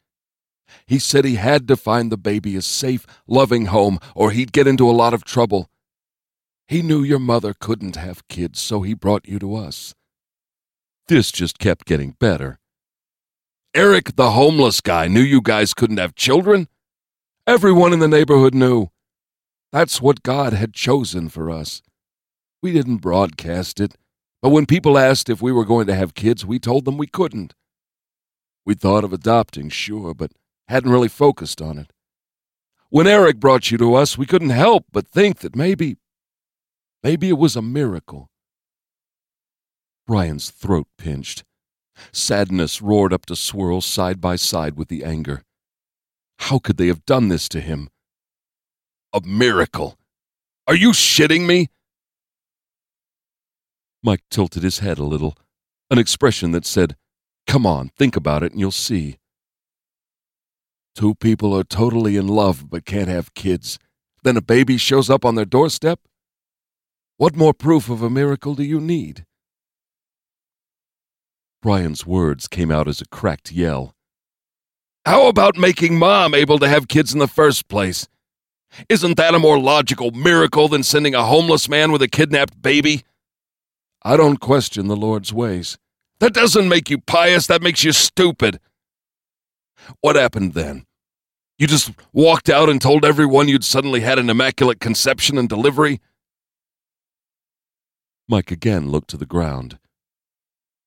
He 0.86 0.98
said 0.98 1.24
he 1.24 1.36
had 1.36 1.68
to 1.68 1.76
find 1.76 2.10
the 2.10 2.16
baby 2.16 2.56
a 2.56 2.62
safe, 2.62 3.06
loving 3.26 3.66
home, 3.66 3.98
or 4.14 4.30
he'd 4.30 4.52
get 4.52 4.66
into 4.66 4.88
a 4.88 4.92
lot 4.92 5.14
of 5.14 5.24
trouble. 5.24 5.70
He 6.66 6.82
knew 6.82 7.02
your 7.02 7.18
mother 7.18 7.54
couldn't 7.58 7.96
have 7.96 8.28
kids, 8.28 8.60
so 8.60 8.82
he 8.82 8.94
brought 8.94 9.26
you 9.26 9.38
to 9.38 9.56
us. 9.56 9.94
This 11.08 11.32
just 11.32 11.58
kept 11.58 11.86
getting 11.86 12.16
better. 12.20 12.58
Eric, 13.74 14.16
the 14.16 14.32
homeless 14.32 14.80
guy, 14.80 15.08
knew 15.08 15.20
you 15.20 15.40
guys 15.40 15.74
couldn't 15.74 15.98
have 15.98 16.14
children? 16.14 16.68
Everyone 17.46 17.92
in 17.92 17.98
the 17.98 18.08
neighborhood 18.08 18.54
knew. 18.54 18.90
That's 19.72 20.00
what 20.00 20.22
God 20.22 20.52
had 20.52 20.74
chosen 20.74 21.28
for 21.28 21.50
us. 21.50 21.82
We 22.62 22.72
didn't 22.72 22.98
broadcast 22.98 23.80
it, 23.80 23.96
but 24.42 24.50
when 24.50 24.66
people 24.66 24.96
asked 24.96 25.28
if 25.28 25.42
we 25.42 25.52
were 25.52 25.64
going 25.64 25.86
to 25.86 25.94
have 25.94 26.14
kids, 26.14 26.46
we 26.46 26.58
told 26.58 26.84
them 26.84 26.96
we 26.96 27.06
couldn't. 27.06 27.54
We 28.64 28.74
thought 28.74 29.04
of 29.04 29.12
adopting, 29.12 29.68
sure, 29.68 30.14
but 30.14 30.32
hadn't 30.68 30.90
really 30.90 31.08
focused 31.08 31.60
on 31.60 31.78
it. 31.78 31.92
When 32.88 33.06
Eric 33.06 33.38
brought 33.38 33.70
you 33.70 33.78
to 33.78 33.94
us, 33.94 34.18
we 34.18 34.26
couldn't 34.26 34.50
help 34.50 34.86
but 34.92 35.06
think 35.06 35.40
that 35.40 35.54
maybe, 35.54 35.98
maybe 37.02 37.28
it 37.28 37.38
was 37.38 37.56
a 37.56 37.62
miracle. 37.62 38.28
Bryan's 40.06 40.50
throat 40.50 40.88
pinched. 40.98 41.44
Sadness 42.12 42.80
roared 42.80 43.12
up 43.12 43.26
to 43.26 43.36
swirl 43.36 43.80
side 43.80 44.20
by 44.20 44.36
side 44.36 44.76
with 44.76 44.88
the 44.88 45.04
anger. 45.04 45.44
How 46.38 46.58
could 46.58 46.78
they 46.78 46.86
have 46.86 47.04
done 47.04 47.28
this 47.28 47.48
to 47.50 47.60
him? 47.60 47.90
A 49.12 49.20
miracle. 49.20 49.98
Are 50.66 50.74
you 50.74 50.92
shitting 50.92 51.46
me? 51.46 51.68
Mike 54.02 54.22
tilted 54.30 54.62
his 54.62 54.78
head 54.78 54.98
a 54.98 55.04
little, 55.04 55.36
an 55.90 55.98
expression 55.98 56.52
that 56.52 56.64
said, 56.64 56.96
Come 57.46 57.66
on, 57.66 57.90
think 57.98 58.16
about 58.16 58.42
it 58.42 58.52
and 58.52 58.60
you'll 58.60 58.70
see. 58.70 59.18
Two 60.94 61.14
people 61.14 61.56
are 61.56 61.64
totally 61.64 62.16
in 62.16 62.26
love 62.26 62.68
but 62.68 62.84
can't 62.84 63.08
have 63.08 63.34
kids. 63.34 63.78
Then 64.22 64.36
a 64.36 64.42
baby 64.42 64.76
shows 64.76 65.08
up 65.08 65.24
on 65.24 65.34
their 65.34 65.44
doorstep? 65.44 66.00
What 67.16 67.36
more 67.36 67.54
proof 67.54 67.88
of 67.88 68.02
a 68.02 68.10
miracle 68.10 68.54
do 68.54 68.62
you 68.62 68.80
need? 68.80 69.24
Bryan's 71.62 72.06
words 72.06 72.48
came 72.48 72.70
out 72.70 72.88
as 72.88 73.00
a 73.00 73.08
cracked 73.08 73.52
yell. 73.52 73.94
How 75.04 75.26
about 75.26 75.56
making 75.56 75.98
mom 75.98 76.34
able 76.34 76.58
to 76.58 76.68
have 76.68 76.88
kids 76.88 77.12
in 77.12 77.18
the 77.18 77.28
first 77.28 77.68
place? 77.68 78.08
Isn't 78.88 79.16
that 79.16 79.34
a 79.34 79.38
more 79.38 79.58
logical 79.58 80.10
miracle 80.12 80.68
than 80.68 80.82
sending 80.82 81.14
a 81.14 81.24
homeless 81.24 81.68
man 81.68 81.92
with 81.92 82.02
a 82.02 82.08
kidnapped 82.08 82.60
baby? 82.62 83.04
I 84.02 84.16
don't 84.16 84.40
question 84.40 84.88
the 84.88 84.96
Lord's 84.96 85.32
ways. 85.32 85.78
That 86.20 86.34
doesn't 86.34 86.68
make 86.68 86.90
you 86.90 86.98
pious, 86.98 87.46
that 87.46 87.62
makes 87.62 87.84
you 87.84 87.92
stupid. 87.92 88.60
What 90.00 90.16
happened 90.16 90.54
then? 90.54 90.86
You 91.58 91.66
just 91.66 91.92
walked 92.12 92.48
out 92.48 92.70
and 92.70 92.80
told 92.80 93.04
everyone 93.04 93.48
you'd 93.48 93.64
suddenly 93.64 94.00
had 94.00 94.18
an 94.18 94.30
immaculate 94.30 94.80
conception 94.80 95.36
and 95.36 95.48
delivery? 95.48 96.00
Mike 98.28 98.50
again 98.50 98.90
looked 98.90 99.10
to 99.10 99.16
the 99.16 99.26
ground. 99.26 99.78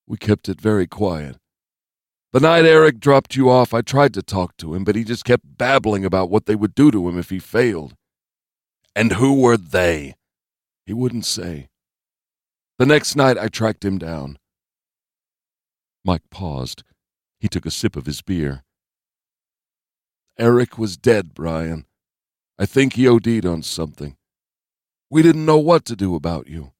We 0.08 0.17
kept 0.17 0.49
it 0.49 0.60
very 0.60 0.88
quiet. 0.88 1.38
The 2.32 2.39
night 2.39 2.65
Eric 2.65 2.99
dropped 2.99 3.36
you 3.36 3.49
off, 3.52 3.73
I 3.73 3.82
tried 3.82 4.15
to 4.15 4.23
talk 4.23 4.58
to 4.58 4.73
him, 4.73 4.84
but 4.84 4.95
he 4.95 5.04
just 5.04 5.23
kept 5.23 5.58
babbling 5.58 6.04
about 6.04 6.32
what 6.32 6.47
they 6.47 6.56
would 6.56 6.73
do 6.73 6.89
to 6.89 7.08
him 7.08 7.19
if 7.19 7.30
he 7.30 7.38
failed. 7.38 7.93
And 8.95 9.13
who 9.13 9.39
were 9.39 9.58
they? 9.58 10.15
He 10.88 10.93
wouldn't 10.93 11.26
say. 11.26 11.69
The 12.80 12.86
next 12.86 13.16
night, 13.16 13.38
I 13.38 13.48
tracked 13.48 13.86
him 13.86 13.98
down. 13.98 14.38
Mike 16.04 16.24
paused. 16.32 16.84
He 17.40 17.48
took 17.48 17.66
a 17.66 17.72
sip 17.72 17.96
of 17.96 18.06
his 18.06 18.22
beer. 18.22 18.64
Eric 20.40 20.78
was 20.78 20.98
dead, 20.98 21.34
Bryan. 21.34 21.86
I 22.58 22.66
think 22.66 22.94
he 22.94 23.08
OD'd 23.08 23.46
on 23.46 23.62
something. 23.62 24.18
We 25.10 25.22
didn't 25.22 25.46
know 25.46 25.60
what 25.60 25.86
to 25.86 25.96
do 25.96 26.16
about 26.16 26.48
you. 26.48 26.72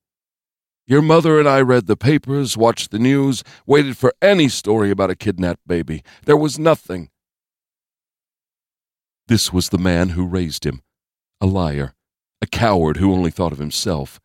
Your 0.86 1.02
mother 1.02 1.40
and 1.40 1.48
I 1.48 1.62
read 1.62 1.88
the 1.88 1.96
papers, 1.96 2.58
watched 2.58 2.92
the 2.92 3.00
news, 3.00 3.44
waited 3.66 3.96
for 3.96 4.14
any 4.22 4.50
story 4.50 4.92
about 4.92 5.12
a 5.12 5.16
kidnapped 5.16 5.66
baby. 5.68 6.04
There 6.26 6.36
was 6.36 6.60
nothing. 6.60 7.10
This 9.28 9.54
was 9.54 9.70
the 9.70 9.78
man 9.78 10.10
who 10.10 10.26
raised 10.26 10.66
him, 10.66 10.82
a 11.40 11.46
liar, 11.46 11.94
a 12.42 12.48
coward 12.48 12.98
who 12.98 13.14
only 13.14 13.32
thought 13.32 13.54
of 13.54 13.60
himself. 13.60 14.20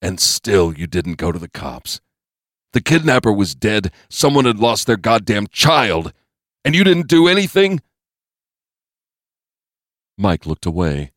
And 0.00 0.20
still 0.20 0.72
you 0.72 0.86
didn't 0.86 1.16
go 1.16 1.32
to 1.32 1.38
the 1.38 1.48
cops. 1.48 2.00
The 2.72 2.80
kidnapper 2.80 3.32
was 3.32 3.54
dead, 3.54 3.92
someone 4.10 4.44
had 4.44 4.58
lost 4.58 4.86
their 4.86 4.96
goddamn 4.96 5.46
child, 5.48 6.12
and 6.64 6.74
you 6.74 6.84
didn't 6.84 7.08
do 7.08 7.26
anything? 7.26 7.80
Mike 10.16 10.46
looked 10.46 10.66
away. 10.66 11.12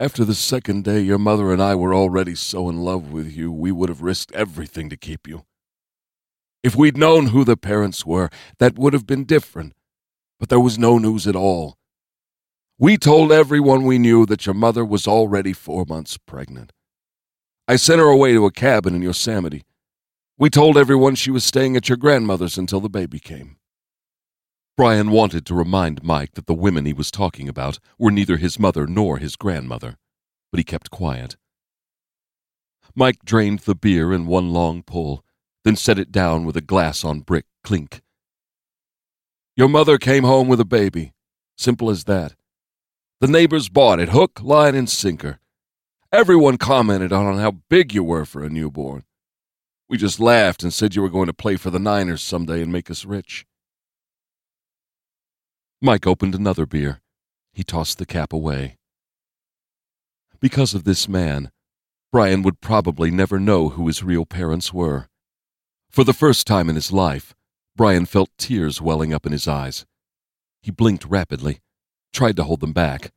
After 0.00 0.24
the 0.24 0.34
second 0.34 0.84
day, 0.84 1.00
your 1.00 1.18
mother 1.18 1.52
and 1.52 1.62
I 1.62 1.74
were 1.74 1.94
already 1.94 2.34
so 2.34 2.68
in 2.68 2.78
love 2.78 3.12
with 3.12 3.32
you, 3.32 3.50
we 3.50 3.72
would 3.72 3.88
have 3.88 4.02
risked 4.02 4.32
everything 4.32 4.88
to 4.90 4.96
keep 4.96 5.26
you. 5.26 5.44
If 6.62 6.76
we'd 6.76 6.96
known 6.96 7.26
who 7.26 7.44
the 7.44 7.56
parents 7.56 8.04
were, 8.06 8.30
that 8.58 8.78
would 8.78 8.92
have 8.92 9.06
been 9.06 9.24
different. 9.24 9.74
But 10.38 10.48
there 10.48 10.60
was 10.60 10.78
no 10.78 10.98
news 10.98 11.26
at 11.26 11.36
all. 11.36 11.78
We 12.78 12.96
told 12.96 13.32
everyone 13.32 13.84
we 13.84 13.98
knew 13.98 14.24
that 14.26 14.46
your 14.46 14.54
mother 14.54 14.84
was 14.84 15.08
already 15.08 15.52
four 15.52 15.84
months 15.88 16.16
pregnant. 16.16 16.72
I 17.70 17.76
sent 17.76 18.00
her 18.00 18.06
away 18.08 18.32
to 18.32 18.46
a 18.46 18.50
cabin 18.50 18.94
in 18.94 19.02
Yosemite. 19.02 19.62
We 20.38 20.48
told 20.48 20.78
everyone 20.78 21.16
she 21.16 21.30
was 21.30 21.44
staying 21.44 21.76
at 21.76 21.90
your 21.90 21.98
grandmother's 21.98 22.56
until 22.56 22.80
the 22.80 22.88
baby 22.88 23.20
came. 23.20 23.56
Bryan 24.74 25.10
wanted 25.10 25.44
to 25.44 25.54
remind 25.54 26.02
Mike 26.02 26.32
that 26.32 26.46
the 26.46 26.54
women 26.54 26.86
he 26.86 26.94
was 26.94 27.10
talking 27.10 27.46
about 27.46 27.78
were 27.98 28.10
neither 28.10 28.38
his 28.38 28.58
mother 28.58 28.86
nor 28.86 29.18
his 29.18 29.36
grandmother, 29.36 29.98
but 30.50 30.56
he 30.56 30.64
kept 30.64 30.90
quiet. 30.90 31.36
Mike 32.94 33.18
drained 33.22 33.58
the 33.60 33.74
beer 33.74 34.14
in 34.14 34.24
one 34.24 34.50
long 34.50 34.82
pull, 34.82 35.22
then 35.62 35.76
set 35.76 35.98
it 35.98 36.10
down 36.10 36.46
with 36.46 36.56
a 36.56 36.62
glass 36.62 37.04
on 37.04 37.20
brick 37.20 37.44
clink. 37.62 38.00
Your 39.56 39.68
mother 39.68 39.98
came 39.98 40.24
home 40.24 40.48
with 40.48 40.60
a 40.60 40.64
baby. 40.64 41.12
Simple 41.58 41.90
as 41.90 42.04
that. 42.04 42.34
The 43.20 43.26
neighbors 43.28 43.68
bought 43.68 44.00
it, 44.00 44.08
hook, 44.08 44.40
line, 44.42 44.74
and 44.74 44.88
sinker. 44.88 45.38
Everyone 46.10 46.56
commented 46.56 47.12
on 47.12 47.36
how 47.36 47.50
big 47.68 47.92
you 47.92 48.02
were 48.02 48.24
for 48.24 48.42
a 48.42 48.48
newborn. 48.48 49.04
We 49.90 49.98
just 49.98 50.18
laughed 50.18 50.62
and 50.62 50.72
said 50.72 50.94
you 50.94 51.02
were 51.02 51.10
going 51.10 51.26
to 51.26 51.34
play 51.34 51.56
for 51.56 51.68
the 51.68 51.78
Niners 51.78 52.22
someday 52.22 52.62
and 52.62 52.72
make 52.72 52.90
us 52.90 53.04
rich. 53.04 53.44
Mike 55.82 56.06
opened 56.06 56.34
another 56.34 56.64
beer. 56.64 57.02
He 57.52 57.62
tossed 57.62 57.98
the 57.98 58.06
cap 58.06 58.32
away. 58.32 58.78
Because 60.40 60.72
of 60.72 60.84
this 60.84 61.10
man, 61.10 61.50
Bryan 62.10 62.42
would 62.42 62.62
probably 62.62 63.10
never 63.10 63.38
know 63.38 63.68
who 63.68 63.86
his 63.86 64.02
real 64.02 64.24
parents 64.24 64.72
were. 64.72 65.08
For 65.90 66.04
the 66.04 66.14
first 66.14 66.46
time 66.46 66.70
in 66.70 66.74
his 66.74 66.90
life, 66.90 67.34
Bryan 67.76 68.06
felt 68.06 68.30
tears 68.38 68.80
welling 68.80 69.12
up 69.12 69.26
in 69.26 69.32
his 69.32 69.46
eyes. 69.46 69.84
He 70.62 70.70
blinked 70.70 71.04
rapidly, 71.04 71.60
tried 72.14 72.36
to 72.36 72.44
hold 72.44 72.60
them 72.60 72.72
back. 72.72 73.12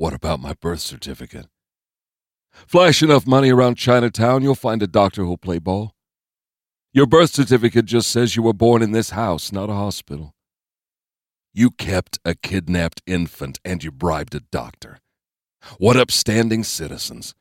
What 0.00 0.14
about 0.14 0.40
my 0.40 0.54
birth 0.54 0.80
certificate? 0.80 1.46
Flash 2.66 3.02
enough 3.02 3.26
money 3.26 3.52
around 3.52 3.74
Chinatown, 3.74 4.42
you'll 4.42 4.54
find 4.54 4.82
a 4.82 4.86
doctor 4.86 5.24
who'll 5.24 5.36
play 5.36 5.58
ball. 5.58 5.92
Your 6.90 7.04
birth 7.04 7.32
certificate 7.32 7.84
just 7.84 8.10
says 8.10 8.34
you 8.34 8.42
were 8.42 8.54
born 8.54 8.80
in 8.80 8.92
this 8.92 9.10
house, 9.10 9.52
not 9.52 9.68
a 9.68 9.74
hospital. 9.74 10.32
You 11.52 11.70
kept 11.70 12.18
a 12.24 12.34
kidnapped 12.34 13.02
infant 13.06 13.60
and 13.62 13.84
you 13.84 13.92
bribed 13.92 14.34
a 14.34 14.40
doctor. 14.40 15.00
What 15.76 15.98
upstanding 15.98 16.64
citizens. 16.64 17.34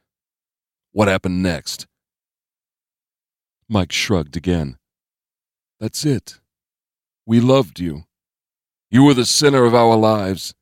What 0.91 1.07
happened 1.07 1.41
next? 1.41 1.87
Mike 3.69 3.93
shrugged 3.93 4.35
again. 4.35 4.77
That's 5.79 6.05
it. 6.05 6.41
We 7.25 7.39
loved 7.39 7.79
you. 7.79 8.03
You 8.91 9.05
were 9.05 9.13
the 9.13 9.25
center 9.25 9.63
of 9.63 9.73
our 9.73 9.95
lives. 9.95 10.53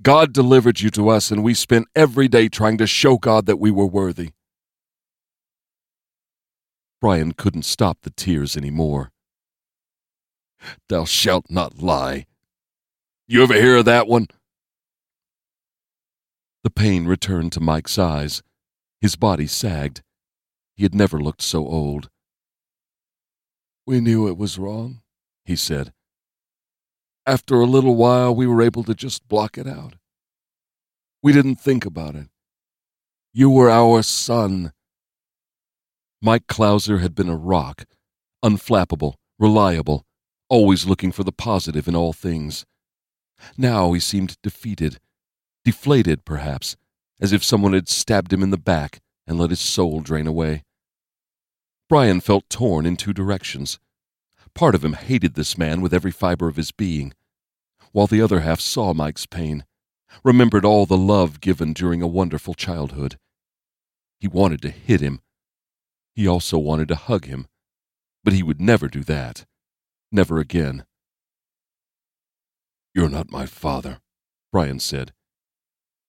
God 0.00 0.32
delivered 0.32 0.80
you 0.80 0.90
to 0.90 1.08
us, 1.08 1.30
and 1.30 1.42
we 1.42 1.54
spent 1.54 1.88
every 1.94 2.28
day 2.28 2.48
trying 2.48 2.78
to 2.78 2.86
show 2.86 3.18
God 3.18 3.46
that 3.46 3.58
we 3.58 3.70
were 3.70 3.86
worthy. 3.86 4.30
Bryan 7.00 7.32
couldn't 7.32 7.64
stop 7.64 7.98
the 8.02 8.10
tears 8.10 8.56
any 8.56 8.70
more. 8.70 9.10
Thou 10.88 11.04
shalt 11.04 11.46
not 11.48 11.80
lie, 11.80 12.26
you 13.30 13.42
ever 13.42 13.52
hear 13.52 13.76
of 13.76 13.84
that 13.84 14.08
one? 14.08 14.28
The 16.64 16.70
pain 16.70 17.04
returned 17.04 17.52
to 17.52 17.60
Mike's 17.60 17.98
eyes. 17.98 18.42
His 19.02 19.16
body 19.16 19.46
sagged. 19.46 20.00
He 20.76 20.82
had 20.82 20.94
never 20.94 21.20
looked 21.20 21.42
so 21.42 21.66
old. 21.66 22.08
We 23.86 24.00
knew 24.00 24.26
it 24.28 24.38
was 24.38 24.58
wrong, 24.58 25.02
he 25.44 25.56
said. 25.56 25.92
After 27.28 27.60
a 27.60 27.66
little 27.66 27.94
while, 27.94 28.34
we 28.34 28.46
were 28.46 28.62
able 28.62 28.82
to 28.84 28.94
just 28.94 29.28
block 29.28 29.58
it 29.58 29.66
out. 29.66 29.96
We 31.22 31.30
didn't 31.34 31.56
think 31.56 31.84
about 31.84 32.14
it. 32.14 32.28
You 33.34 33.50
were 33.50 33.68
our 33.68 34.02
son. 34.02 34.72
Mike 36.22 36.46
Clauser 36.46 37.02
had 37.02 37.14
been 37.14 37.28
a 37.28 37.36
rock, 37.36 37.84
unflappable, 38.42 39.16
reliable, 39.38 40.06
always 40.48 40.86
looking 40.86 41.12
for 41.12 41.22
the 41.22 41.30
positive 41.30 41.86
in 41.86 41.94
all 41.94 42.14
things. 42.14 42.64
Now 43.58 43.92
he 43.92 44.00
seemed 44.00 44.38
defeated, 44.42 44.98
deflated 45.66 46.24
perhaps, 46.24 46.76
as 47.20 47.34
if 47.34 47.44
someone 47.44 47.74
had 47.74 47.90
stabbed 47.90 48.32
him 48.32 48.42
in 48.42 48.48
the 48.48 48.56
back 48.56 49.00
and 49.26 49.38
let 49.38 49.50
his 49.50 49.60
soul 49.60 50.00
drain 50.00 50.26
away. 50.26 50.64
Bryan 51.90 52.22
felt 52.22 52.48
torn 52.48 52.86
in 52.86 52.96
two 52.96 53.12
directions. 53.12 53.78
Part 54.58 54.74
of 54.74 54.84
him 54.84 54.94
hated 54.94 55.34
this 55.34 55.56
man 55.56 55.80
with 55.80 55.94
every 55.94 56.10
fiber 56.10 56.48
of 56.48 56.56
his 56.56 56.72
being, 56.72 57.14
while 57.92 58.08
the 58.08 58.20
other 58.20 58.40
half 58.40 58.58
saw 58.58 58.92
Mike's 58.92 59.24
pain, 59.24 59.64
remembered 60.24 60.64
all 60.64 60.84
the 60.84 60.96
love 60.96 61.40
given 61.40 61.72
during 61.72 62.02
a 62.02 62.08
wonderful 62.08 62.54
childhood. 62.54 63.20
He 64.18 64.26
wanted 64.26 64.60
to 64.62 64.70
hit 64.70 65.00
him. 65.00 65.20
He 66.16 66.26
also 66.26 66.58
wanted 66.58 66.88
to 66.88 66.96
hug 66.96 67.26
him, 67.26 67.46
but 68.24 68.32
he 68.32 68.42
would 68.42 68.60
never 68.60 68.88
do 68.88 69.04
that. 69.04 69.46
Never 70.10 70.40
again. 70.40 70.84
You're 72.96 73.08
not 73.08 73.30
my 73.30 73.46
father, 73.46 74.00
Bryan 74.50 74.80
said. 74.80 75.12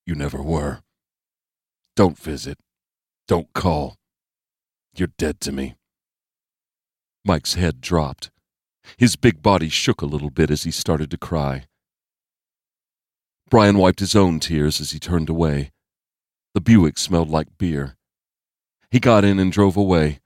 You 0.07 0.15
never 0.15 0.41
were. 0.41 0.79
Don't 1.95 2.17
visit. 2.17 2.57
Don't 3.27 3.53
call. 3.53 3.97
You're 4.95 5.13
dead 5.19 5.39
to 5.41 5.51
me. 5.51 5.75
Mike's 7.23 7.53
head 7.53 7.79
dropped. 7.79 8.31
His 8.97 9.15
big 9.15 9.41
body 9.41 9.69
shook 9.69 10.01
a 10.01 10.05
little 10.07 10.29
bit 10.29 10.49
as 10.51 10.63
he 10.63 10.71
started 10.71 11.11
to 11.11 11.17
cry. 11.17 11.65
Bryan 13.49 13.77
wiped 13.77 13.99
his 13.99 14.15
own 14.15 14.39
tears 14.39 14.79
as 14.79 14.91
he 14.91 14.99
turned 14.99 15.29
away. 15.29 15.71
The 16.53 16.61
Buick 16.61 16.97
smelled 16.97 17.29
like 17.29 17.57
beer. 17.57 17.95
He 18.91 18.99
got 18.99 19.23
in 19.23 19.39
and 19.39 19.51
drove 19.51 19.77
away. 19.77 20.19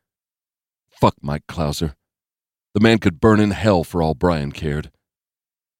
Fuck 0.89 1.15
Mike 1.21 1.47
Clauser. 1.47 1.95
The 2.73 2.80
man 2.80 2.97
could 2.99 3.19
burn 3.19 3.39
in 3.39 3.52
hell 3.52 3.84
for 3.84 4.02
all 4.02 4.13
Bryan 4.13 4.52
cared. 4.52 4.91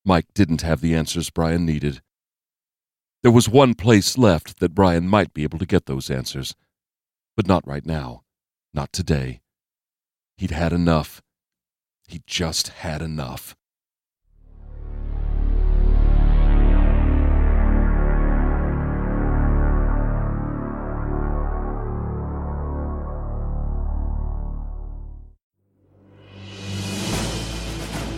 Mike 0.06 0.28
didn't 0.34 0.62
have 0.62 0.82
the 0.82 0.96
answers 0.96 1.30
Bryan 1.30 1.65
needed. 1.65 2.02
There 3.24 3.32
was 3.32 3.48
one 3.48 3.74
place 3.74 4.17
left 4.17 4.60
that 4.60 4.76
Bryan 4.76 5.08
might 5.08 5.34
be 5.34 5.43
able 5.43 5.60
to 5.60 5.65
get 5.65 5.86
those 5.86 6.12
answers. 6.12 6.56
But 7.38 7.48
not 7.48 7.65
right 7.65 7.86
now. 7.86 8.24
Not 8.74 8.91
today. 8.91 9.41
He'd 10.38 10.52
had 10.52 10.74
enough. 10.74 11.22
He 12.08 12.22
just 12.28 12.68
had 12.70 13.02
enough. 13.02 13.56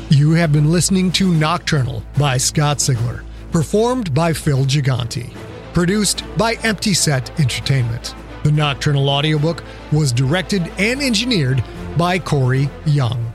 You 0.09 0.31
have 0.31 0.51
been 0.51 0.71
listening 0.71 1.11
to 1.13 1.33
Nocturnal 1.33 2.03
by 2.17 2.37
Scott 2.37 2.77
Sigler, 2.77 3.23
performed 3.51 4.13
by 4.13 4.33
Phil 4.33 4.65
Gigante, 4.65 5.33
produced 5.73 6.23
by 6.37 6.53
Empty 6.63 6.93
Set 6.93 7.37
Entertainment. 7.39 8.15
The 8.43 8.51
Nocturnal 8.51 9.09
audiobook 9.09 9.63
was 9.91 10.11
directed 10.11 10.61
and 10.77 11.01
engineered 11.01 11.63
by 11.97 12.19
Corey 12.19 12.69
Young. 12.85 13.34